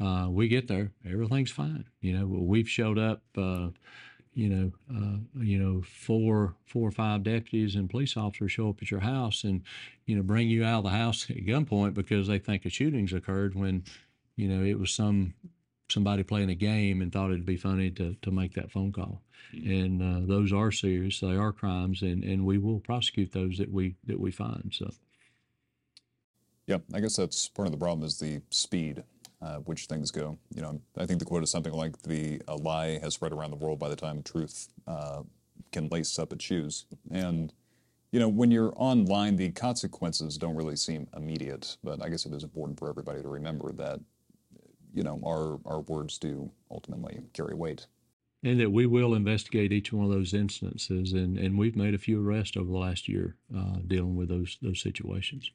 [0.00, 1.84] Uh, we get there, everything's fine.
[2.00, 3.70] You know, we've showed up uh,
[4.38, 8.80] you know, uh, you know, four, four or five deputies and police officers show up
[8.80, 9.62] at your house and,
[10.06, 13.12] you know, bring you out of the house at gunpoint because they think a shooting's
[13.12, 13.82] occurred when,
[14.36, 15.34] you know, it was some
[15.90, 19.22] somebody playing a game and thought it'd be funny to to make that phone call.
[19.52, 19.70] Mm-hmm.
[19.72, 23.72] And uh, those are serious; they are crimes, and and we will prosecute those that
[23.72, 24.72] we that we find.
[24.72, 24.90] So.
[26.68, 29.02] Yeah, I guess that's part of the problem is the speed
[29.40, 30.38] uh, which things go.
[30.54, 33.50] You know, I think the quote is something like the a lie has spread around
[33.50, 35.22] the world by the time truth uh,
[35.72, 36.86] can lace up its shoes.
[37.10, 37.52] And
[38.10, 41.76] you know, when you're online, the consequences don't really seem immediate.
[41.84, 44.00] But I guess it is important for everybody to remember that
[44.94, 47.86] you know our our words do ultimately carry weight.
[48.44, 51.98] And that we will investigate each one of those instances, and, and we've made a
[51.98, 55.50] few arrests over the last year uh, dealing with those those situations.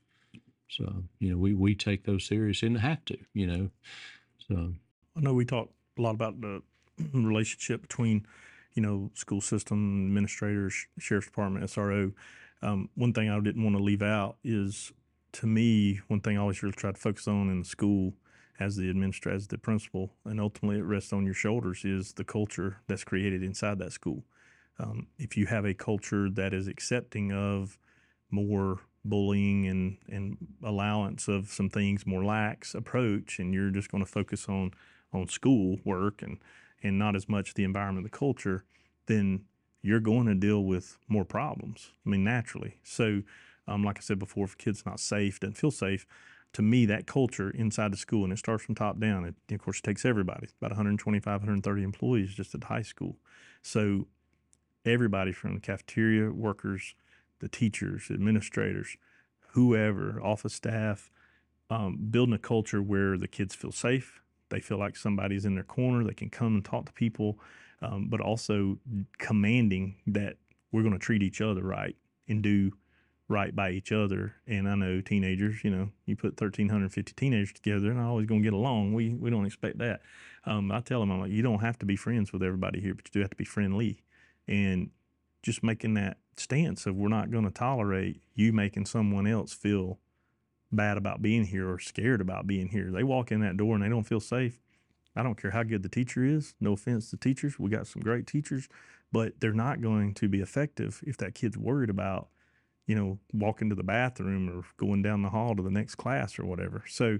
[0.77, 3.69] So, you know, we, we take those serious and have to, you know.
[4.47, 4.73] So
[5.15, 6.61] I know we talk a lot about the
[7.13, 8.25] relationship between,
[8.73, 12.13] you know, school system administrators, sheriff's department, SRO.
[12.61, 14.91] Um, one thing I didn't want to leave out is
[15.33, 18.13] to me, one thing I always really try to focus on in the school
[18.59, 22.23] as the administrator, as the principal, and ultimately it rests on your shoulders is the
[22.23, 24.23] culture that's created inside that school.
[24.79, 27.77] Um, if you have a culture that is accepting of
[28.31, 34.03] more bullying and, and allowance of some things more lax approach and you're just going
[34.03, 34.71] to focus on
[35.11, 36.39] on school work and
[36.81, 38.63] and not as much the environment the culture
[39.07, 39.43] then
[39.81, 43.21] you're going to deal with more problems i mean naturally so
[43.67, 46.05] um, like i said before if a kid's not safe doesn't feel safe
[46.53, 49.25] to me, that culture inside the school, and it starts from top down.
[49.25, 50.47] It, of course, it takes everybody.
[50.61, 53.17] About 125, 130 employees just at the high school.
[53.61, 54.07] So
[54.85, 56.93] everybody from the cafeteria workers,
[57.43, 58.95] the teachers, administrators,
[59.49, 61.11] whoever, office staff,
[61.69, 64.21] um, building a culture where the kids feel safe.
[64.49, 66.05] They feel like somebody's in their corner.
[66.05, 67.37] They can come and talk to people,
[67.81, 68.79] um, but also
[69.17, 70.37] commanding that
[70.71, 71.97] we're going to treat each other right
[72.29, 72.71] and do
[73.27, 74.35] right by each other.
[74.47, 78.41] And I know teenagers, you know, you put 1,350 teenagers together, they're not always going
[78.41, 78.93] to get along.
[78.93, 80.01] We, we don't expect that.
[80.45, 82.93] Um, I tell them, I'm like, you don't have to be friends with everybody here,
[82.93, 84.01] but you do have to be friendly.
[84.47, 84.91] And
[85.41, 89.99] just making that stance of we're not going to tolerate you making someone else feel
[90.71, 92.91] bad about being here or scared about being here.
[92.91, 94.59] They walk in that door and they don't feel safe.
[95.15, 96.55] I don't care how good the teacher is.
[96.59, 97.59] No offense to teachers.
[97.59, 98.67] We got some great teachers,
[99.11, 102.29] but they're not going to be effective if that kid's worried about
[102.85, 106.37] you know, walking to the bathroom or going down the hall to the next class
[106.37, 106.83] or whatever.
[106.87, 107.19] So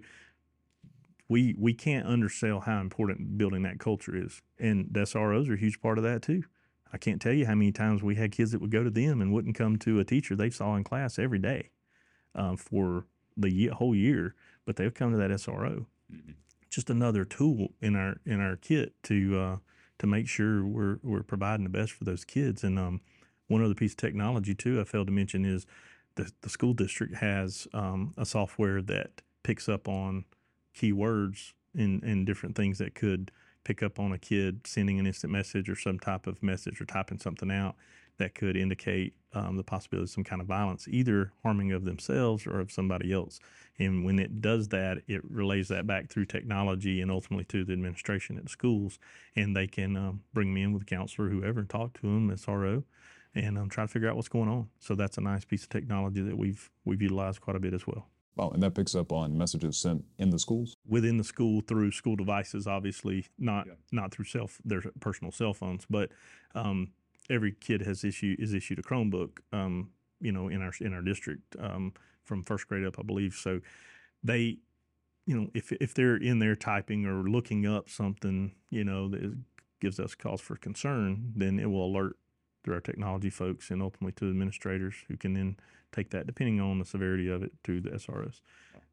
[1.30, 4.42] we we can't undersell how important building that culture is.
[4.60, 6.44] And SROs are a huge part of that too.
[6.94, 9.20] I can't tell you how many times we had kids that would go to them
[9.20, 11.72] and wouldn't come to a teacher they saw in class every day
[12.36, 14.36] um, for the year, whole year,
[14.66, 15.88] but they'll come to that SRO.
[16.14, 16.32] Mm-hmm.
[16.70, 19.58] Just another tool in our in our kit to uh,
[20.00, 22.64] to make sure we're we're providing the best for those kids.
[22.64, 23.02] And um,
[23.48, 25.66] one other piece of technology too I failed to mention is
[26.16, 30.26] the, the school district has um, a software that picks up on
[30.76, 33.32] keywords and, and different things that could
[33.64, 36.86] pick up on a kid sending an instant message or some type of message or
[36.86, 37.76] typing something out
[38.18, 42.46] that could indicate um, the possibility of some kind of violence, either harming of themselves
[42.46, 43.40] or of somebody else.
[43.80, 47.74] And when it does that, it relays that back through technology and ultimately to the
[47.74, 49.00] administration at schools,
[49.36, 52.30] and they can um, bring me in with a counselor, whoever, and talk to them,
[52.30, 52.84] SRO,
[53.34, 54.70] and um, try to figure out what's going on.
[54.80, 57.88] So that's a nice piece of technology that we've we've utilized quite a bit as
[57.88, 58.08] well.
[58.36, 61.92] Wow, and that picks up on messages sent in the schools within the school through
[61.92, 63.74] school devices, obviously not yeah.
[63.92, 66.10] not through self their personal cell phones, but
[66.56, 66.92] um,
[67.30, 69.40] every kid has issue is issued a Chromebook.
[69.52, 73.34] Um, you know, in our in our district um, from first grade up, I believe.
[73.36, 73.60] So
[74.24, 74.58] they,
[75.28, 79.38] you know, if if they're in there typing or looking up something, you know, that
[79.80, 82.18] gives us cause for concern, then it will alert
[82.64, 85.58] through our technology folks and ultimately to administrators who can then
[85.92, 88.42] take that, depending on the severity of it, to the SROs.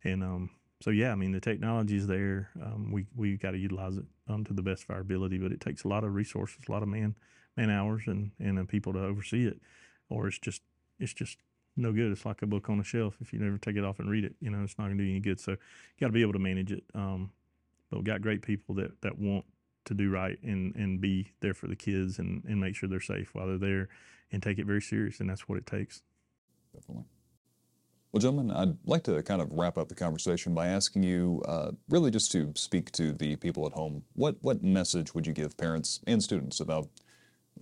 [0.05, 0.51] And um,
[0.81, 2.51] so, yeah, I mean, the technology is there.
[2.63, 5.53] Um, we we got to utilize it um, to the best of our ability, but
[5.53, 7.17] it takes a lot of resources, a lot of man
[7.57, 9.61] man hours, and and uh, people to oversee it,
[10.09, 10.63] or it's just
[10.99, 11.39] it's just
[11.77, 12.13] no good.
[12.13, 13.17] It's like a book on a shelf.
[13.21, 15.05] If you never take it off and read it, you know, it's not going to
[15.05, 15.39] do any good.
[15.39, 15.59] So, you
[16.01, 16.85] got to be able to manage it.
[16.95, 17.31] Um,
[17.91, 19.45] but we've got great people that that want
[19.91, 23.01] to do right and and be there for the kids and and make sure they're
[23.01, 23.89] safe while they're there
[24.33, 26.03] and take it very serious and that's what it takes.
[26.73, 27.05] Definitely.
[28.13, 31.73] Well gentlemen i'd like to kind of wrap up the conversation by asking you uh,
[31.89, 35.57] really just to speak to the people at home what what message would you give
[35.57, 36.89] parents and students about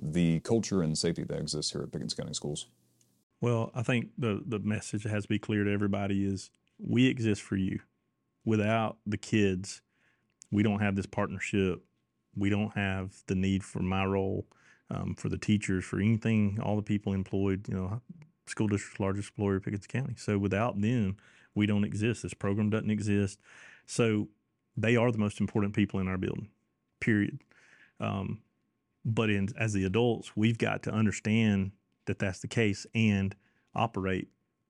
[0.01, 2.67] the culture and safety that exists here at pickens county schools?
[3.41, 7.07] Well i think the the message that has to be clear to everybody is we
[7.07, 7.81] exist for you.
[8.45, 9.83] Without the kids
[10.51, 11.83] we don't have this partnership
[12.39, 14.47] we don't have the need for my role,
[14.91, 18.01] um, for the teachers, for anything, all the people employed, you know,
[18.47, 20.15] school district's largest employer, Pickens County.
[20.17, 21.17] So without them,
[21.55, 22.23] we don't exist.
[22.23, 23.39] This program doesn't exist.
[23.87, 24.29] So
[24.77, 26.49] they are the most important people in our building,
[27.01, 27.41] period.
[28.01, 28.41] Um,
[29.05, 31.73] but in, as the adults, we've got to understand
[32.07, 33.35] that that's the case and
[33.75, 34.29] operate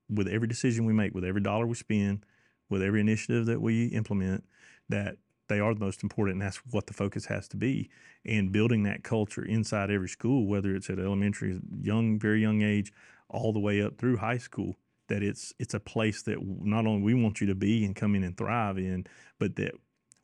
[0.09, 2.25] with every decision we make, with every dollar we spend,
[2.69, 4.43] with every initiative that we implement,
[4.89, 5.17] that
[5.49, 7.89] they are the most important and that's what the focus has to be
[8.25, 12.93] and building that culture inside every school whether it's at elementary young very young age
[13.29, 14.75] all the way up through high school
[15.07, 18.15] that it's it's a place that not only we want you to be and come
[18.15, 19.05] in and thrive in
[19.39, 19.73] but that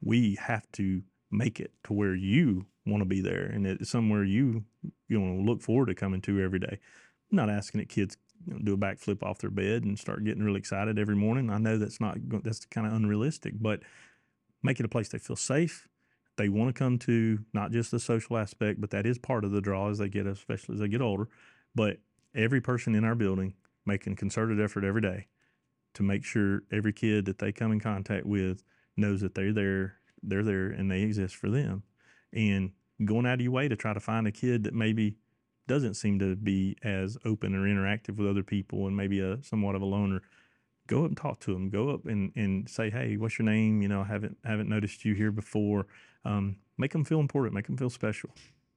[0.01, 1.01] we have to
[1.31, 4.63] make it to where you want to be there and it's somewhere you
[5.09, 6.79] you want to look forward to coming to every day
[7.31, 10.23] I'm not asking that kids you know, do a backflip off their bed and start
[10.23, 11.49] getting really excited every morning.
[11.49, 13.81] I know that's not that's kind of unrealistic, but
[14.63, 15.87] make it a place they feel safe.
[16.37, 19.51] They want to come to not just the social aspect, but that is part of
[19.51, 21.29] the draw as they get, especially as they get older.
[21.73, 21.99] But
[22.33, 23.53] every person in our building
[23.85, 25.27] making concerted effort every day
[25.93, 28.63] to make sure every kid that they come in contact with
[28.97, 31.83] knows that they're there, they're there, and they exist for them.
[32.33, 32.71] And
[33.03, 35.15] going out of your way to try to find a kid that maybe
[35.67, 39.75] doesn't seem to be as open or interactive with other people and maybe a somewhat
[39.75, 40.21] of a loner
[40.87, 41.69] go up and talk to them.
[41.69, 43.81] Go up and, and say, hey, what's your name?
[43.81, 45.87] You know, I haven't haven't noticed you here before.
[46.23, 47.53] Um, make them feel important.
[47.53, 48.29] Make them feel special.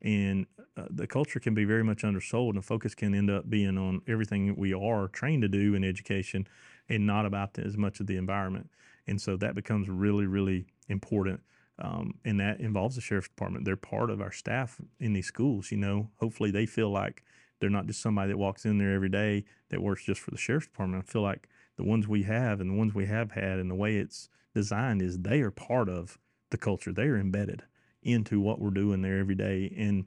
[0.02, 0.46] And
[0.76, 3.76] uh, the culture can be very much undersold, and the focus can end up being
[3.76, 6.46] on everything we are trained to do in education,
[6.88, 8.70] and not about the, as much of the environment.
[9.08, 11.40] and so that becomes really really important.
[11.80, 13.64] Um, and that involves the sheriff's department.
[13.64, 15.70] They're part of our staff in these schools.
[15.70, 17.22] You know, hopefully they feel like
[17.60, 20.36] they're not just somebody that walks in there every day that works just for the
[20.36, 21.04] sheriff's department.
[21.06, 21.48] I feel like
[21.78, 25.00] the ones we have and the ones we have had and the way it's designed
[25.00, 26.18] is they are part of
[26.50, 26.92] the culture.
[26.92, 27.62] They are embedded
[28.02, 29.72] into what we're doing there every day.
[29.76, 30.06] And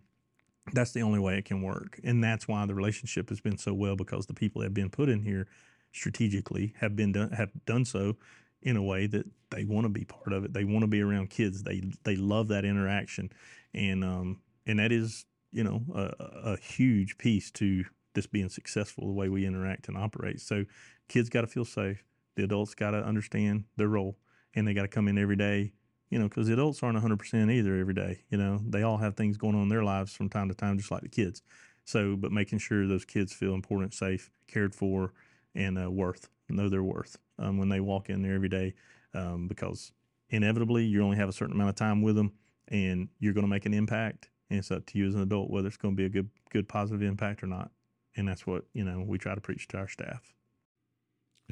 [0.74, 2.00] that's the only way it can work.
[2.04, 4.90] And that's why the relationship has been so well because the people that have been
[4.90, 5.48] put in here
[5.92, 8.18] strategically have been done, have done so
[8.62, 10.54] in a way that they want to be part of it.
[10.54, 11.64] They want to be around kids.
[11.64, 13.32] They they love that interaction,
[13.74, 19.08] and um and that is you know a, a huge piece to this being successful
[19.08, 20.42] the way we interact and operate.
[20.42, 20.66] So
[21.12, 22.06] kids got to feel safe.
[22.36, 24.18] The adults got to understand their role,
[24.56, 25.74] and they got to come in every day.
[26.10, 28.24] You know, because the adults aren't 100% either every day.
[28.30, 30.78] You know, they all have things going on in their lives from time to time,
[30.78, 31.42] just like the kids.
[31.86, 35.14] So, but making sure those kids feel important, safe, cared for,
[35.56, 38.74] and uh, worth, know their worth um, when they walk in there every day,
[39.14, 39.92] um, because
[40.30, 42.34] inevitably you only have a certain amount of time with them,
[42.68, 44.30] and you're going to make an impact.
[44.50, 46.30] And it's up to you as an adult whether it's going to be a good,
[46.50, 47.72] good positive impact or not.
[48.18, 50.34] And that's what you know we try to preach to our staff.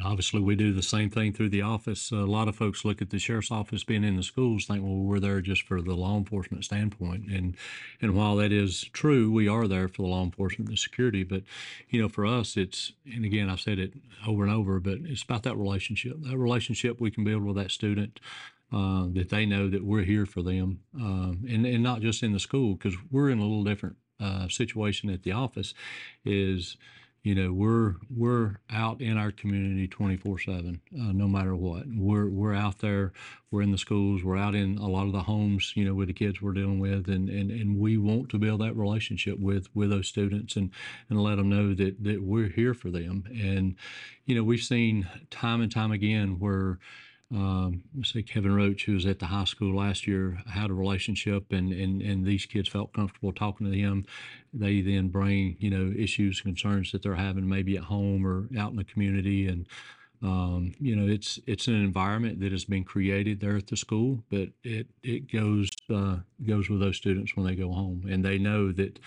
[0.04, 2.12] Obviously, we do the same thing through the office.
[2.12, 4.96] a lot of folks look at the sheriff's office being in the schools, think, well,
[4.96, 7.28] we're there just for the law enforcement standpoint.
[7.28, 7.56] And
[8.02, 11.24] and while that is true, we are there for the law enforcement and security.
[11.24, 11.44] But
[11.90, 13.94] you know, for us, it's and again, I've said it
[14.28, 16.18] over and over, but it's about that relationship.
[16.22, 18.20] That relationship we can build with that student.
[18.72, 22.34] Uh, that they know that we're here for them, um, and and not just in
[22.34, 25.74] the school because we're in a little different uh, situation at the office.
[26.24, 26.78] Is
[27.24, 31.84] you know we're we're out in our community 24 7 uh, no matter what.
[31.88, 33.12] We're we're out there
[33.52, 36.08] we're in the schools we're out in a lot of the homes you know with
[36.08, 39.68] the kids we're dealing with and and, and we want to build that relationship with
[39.76, 40.72] with those students and
[41.10, 43.26] and let them know that that we're here for them.
[43.30, 43.76] And
[44.26, 46.80] you know we've seen time and time again where
[47.32, 51.52] um, say Kevin Roach, who was at the high school last year, had a relationship,
[51.52, 54.06] and, and, and these kids felt comfortable talking to him.
[54.52, 58.72] They then bring you know issues, concerns that they're having maybe at home or out
[58.72, 59.68] in the community, and
[60.24, 64.24] um, you know it's it's an environment that has been created there at the school,
[64.32, 66.18] but it it goes uh,
[66.48, 68.98] goes with those students when they go home, and they know that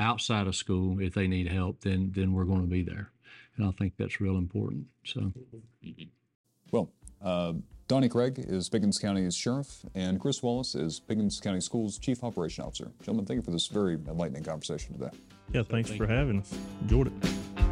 [0.00, 3.10] outside of school, if they need help, then then we're going to be there,
[3.58, 4.86] and I think that's real important.
[5.04, 5.30] So.
[6.72, 6.90] Well,
[7.22, 7.54] uh,
[7.88, 12.64] Donnie Craig is Pickens County's sheriff, and Chris Wallace is Pickens County Schools chief operation
[12.64, 12.90] officer.
[13.00, 15.16] Gentlemen, thank you for this very enlightening conversation today.
[15.52, 16.52] Yeah, thanks for having us.
[16.82, 17.65] Enjoyed it.